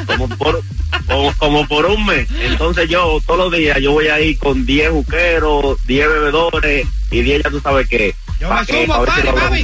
como 0.05 0.29
por 0.29 0.61
como, 1.07 1.33
como 1.37 1.67
por 1.67 1.85
un 1.85 2.05
mes. 2.05 2.27
Entonces 2.41 2.89
yo 2.89 3.19
todos 3.25 3.39
los 3.49 3.51
días 3.59 3.77
yo 3.79 3.91
voy 3.93 4.07
a 4.07 4.19
ir 4.19 4.37
con 4.37 4.65
10 4.65 4.89
juqueros, 4.91 5.77
10 5.85 6.07
bebedores 6.07 6.87
y 7.11 7.21
10 7.21 7.43
ya 7.43 7.49
tú 7.49 7.59
sabes 7.61 7.87
qué. 7.87 8.15
Yo 8.39 8.49
me 8.49 8.55
sumo, 8.65 9.05
si 9.15 9.21
papi. 9.33 9.63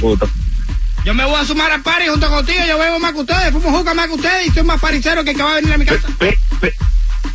Yo 1.04 1.14
voy 1.14 1.34
a 1.34 1.44
sumar 1.44 1.70
al 1.70 1.82
party 1.82 2.06
junto 2.08 2.28
contigo, 2.30 2.60
yo 2.66 2.78
bebo 2.78 2.98
más 2.98 3.12
que 3.12 3.20
ustedes, 3.20 3.52
fumo 3.52 3.70
juca 3.76 3.92
más 3.94 4.06
que 4.08 4.14
ustedes 4.14 4.46
y 4.46 4.50
soy 4.50 4.62
más 4.64 4.80
paricero 4.80 5.22
que 5.22 5.30
el 5.32 5.36
que 5.36 5.42
va 5.42 5.52
a 5.52 5.54
venir 5.56 5.72
a 5.74 5.78
mi 5.78 5.84
casa. 5.84 6.08
Pe- 6.18 6.38
pe- 6.60 6.74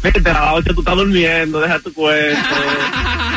Peter, 0.02 0.30
a 0.36 0.46
las 0.46 0.54
8 0.56 0.74
tú 0.74 0.82
estás 0.82 0.96
durmiendo, 0.96 1.60
deja 1.60 1.80
tu 1.80 1.94
cuento. 1.94 2.40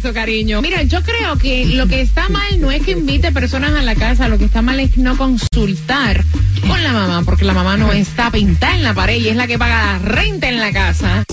Cariño. 0.00 0.62
Mira, 0.62 0.82
yo 0.82 1.02
creo 1.02 1.36
que 1.36 1.66
lo 1.66 1.86
que 1.86 2.00
está 2.00 2.28
mal 2.28 2.60
no 2.60 2.70
es 2.70 2.82
que 2.82 2.92
invite 2.92 3.32
personas 3.32 3.74
a 3.74 3.82
la 3.82 3.94
casa, 3.94 4.28
lo 4.28 4.38
que 4.38 4.46
está 4.46 4.62
mal 4.62 4.80
es 4.80 4.96
no 4.96 5.16
consultar 5.16 6.24
con 6.66 6.82
la 6.82 6.92
mamá, 6.92 7.22
porque 7.24 7.44
la 7.44 7.52
mamá 7.52 7.76
no 7.76 7.92
está 7.92 8.30
pintada 8.30 8.74
en 8.76 8.82
la 8.82 8.94
pared 8.94 9.20
y 9.20 9.28
es 9.28 9.36
la 9.36 9.46
que 9.46 9.58
paga 9.58 9.92
la 9.92 9.98
renta 9.98 10.48
en 10.48 10.58
la 10.58 10.72
casa. 10.72 11.24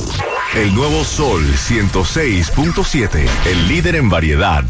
El 0.55 0.75
nuevo 0.75 1.03
Sol 1.03 1.43
106.7. 1.45 3.27
El 3.45 3.67
líder 3.67 3.95
en 3.95 4.09
variedad. 4.09 4.65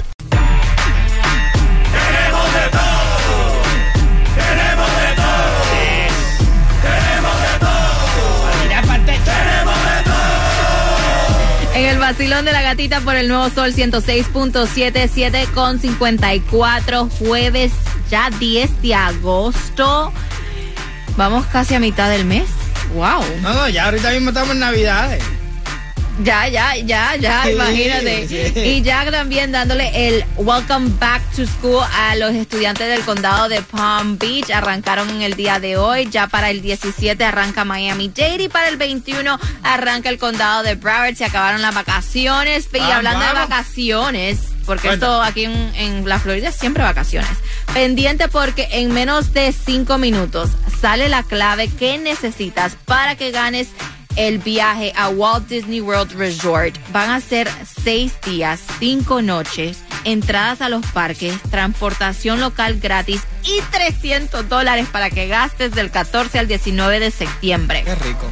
Vacilón 12.07 12.45
de 12.45 12.53
la 12.53 12.61
gatita 12.61 13.01
por 13.01 13.17
el 13.17 13.27
nuevo 13.27 13.49
sol 13.49 13.73
106.77 13.73 15.51
con 15.51 15.77
54 15.77 17.09
jueves 17.09 17.73
ya 18.09 18.29
10 18.29 18.81
de 18.81 18.95
agosto. 18.95 20.13
Vamos 21.17 21.45
casi 21.47 21.75
a 21.75 21.81
mitad 21.81 22.09
del 22.09 22.23
mes. 22.23 22.47
Wow. 22.93 23.25
no, 23.41 23.53
no, 23.53 23.67
ya 23.67 23.87
ahorita 23.87 24.11
mismo 24.11 24.29
estamos 24.29 24.51
en 24.51 24.59
Navidades. 24.59 25.21
Ya, 26.23 26.47
ya, 26.47 26.75
ya, 26.75 27.15
ya, 27.15 27.49
imagínate. 27.49 28.27
sí. 28.27 28.59
Y 28.59 28.81
ya 28.81 29.09
también 29.11 29.51
dándole 29.51 29.91
el 30.07 30.25
Welcome 30.37 30.91
Back 30.99 31.21
to 31.35 31.45
School 31.45 31.83
a 31.93 32.15
los 32.15 32.33
estudiantes 32.33 32.87
del 32.87 33.01
condado 33.01 33.47
de 33.49 33.61
Palm 33.61 34.17
Beach. 34.17 34.49
Arrancaron 34.49 35.09
en 35.11 35.21
el 35.21 35.35
día 35.35 35.59
de 35.59 35.77
hoy. 35.77 36.07
Ya 36.09 36.27
para 36.27 36.49
el 36.49 36.61
17 36.61 37.23
arranca 37.23 37.65
Miami-Dade 37.65 38.43
y 38.43 38.47
para 38.49 38.67
el 38.69 38.77
21 38.77 39.39
arranca 39.63 40.09
el 40.09 40.17
condado 40.17 40.63
de 40.63 40.75
Broward. 40.75 41.15
Se 41.15 41.25
acabaron 41.25 41.61
las 41.61 41.75
vacaciones. 41.75 42.67
Y 42.73 42.79
hablando 42.79 43.25
de 43.25 43.33
vacaciones, 43.33 44.39
porque 44.65 44.89
esto 44.89 45.21
aquí 45.21 45.45
en, 45.45 45.71
en 45.75 46.09
la 46.09 46.19
Florida 46.19 46.49
es 46.49 46.55
siempre 46.55 46.83
vacaciones. 46.83 47.29
Pendiente 47.73 48.27
porque 48.27 48.67
en 48.71 48.91
menos 48.91 49.33
de 49.33 49.51
cinco 49.51 49.97
minutos 49.97 50.49
sale 50.81 51.09
la 51.09 51.23
clave 51.23 51.69
que 51.69 51.97
necesitas 51.97 52.75
para 52.85 53.15
que 53.15 53.31
ganes 53.31 53.67
el 54.17 54.39
viaje 54.39 54.91
a 54.95 55.09
Walt 55.09 55.47
Disney 55.47 55.79
World 55.79 56.13
Resort. 56.13 56.75
Van 56.91 57.11
a 57.11 57.21
ser 57.21 57.47
seis 57.83 58.13
días, 58.25 58.59
cinco 58.79 59.21
noches, 59.21 59.77
entradas 60.03 60.61
a 60.61 60.69
los 60.69 60.85
parques, 60.87 61.39
transportación 61.49 62.41
local 62.41 62.79
gratis 62.79 63.21
y 63.43 63.61
300 63.71 64.49
dólares 64.49 64.87
para 64.91 65.09
que 65.09 65.27
gastes 65.27 65.71
del 65.71 65.91
14 65.91 66.39
al 66.39 66.47
19 66.47 66.99
de 66.99 67.11
septiembre. 67.11 67.83
Qué 67.85 67.95
rico. 67.95 68.25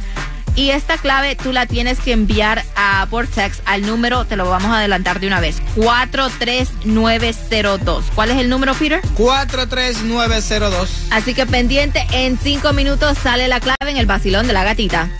Y 0.56 0.70
esta 0.70 0.96
clave 0.96 1.36
tú 1.36 1.52
la 1.52 1.66
tienes 1.66 2.00
que 2.00 2.12
enviar 2.12 2.64
a 2.76 3.06
por 3.10 3.26
text 3.26 3.60
al 3.66 3.82
número, 3.82 4.24
te 4.24 4.36
lo 4.36 4.48
vamos 4.48 4.72
a 4.72 4.78
adelantar 4.78 5.20
de 5.20 5.26
una 5.26 5.38
vez, 5.38 5.60
43902. 5.74 8.06
¿Cuál 8.14 8.30
es 8.30 8.38
el 8.38 8.48
número, 8.48 8.72
Peter? 8.74 9.02
43902. 9.16 11.08
Así 11.10 11.34
que 11.34 11.44
pendiente, 11.44 12.06
en 12.10 12.38
cinco 12.38 12.72
minutos 12.72 13.18
sale 13.18 13.48
la 13.48 13.60
clave 13.60 13.90
en 13.90 13.98
el 13.98 14.06
vacilón 14.06 14.46
de 14.46 14.54
la 14.54 14.64
gatita. 14.64 15.10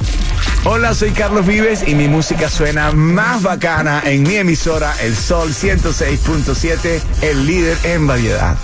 Hola, 0.69 0.95
soy 0.95 1.13
Carlos 1.13 1.47
Vives 1.47 1.87
y 1.87 1.95
mi 1.95 2.09
música 2.09 2.51
suena 2.51 2.91
más 2.91 3.45
bacana 3.45 4.03
en 4.05 4.25
mi 4.25 4.35
emisora 4.35 4.97
El 5.01 5.15
Sol 5.15 5.51
106.7, 5.51 7.01
el 7.23 7.47
líder 7.47 7.79
en 7.85 8.09
variedad. 8.09 8.57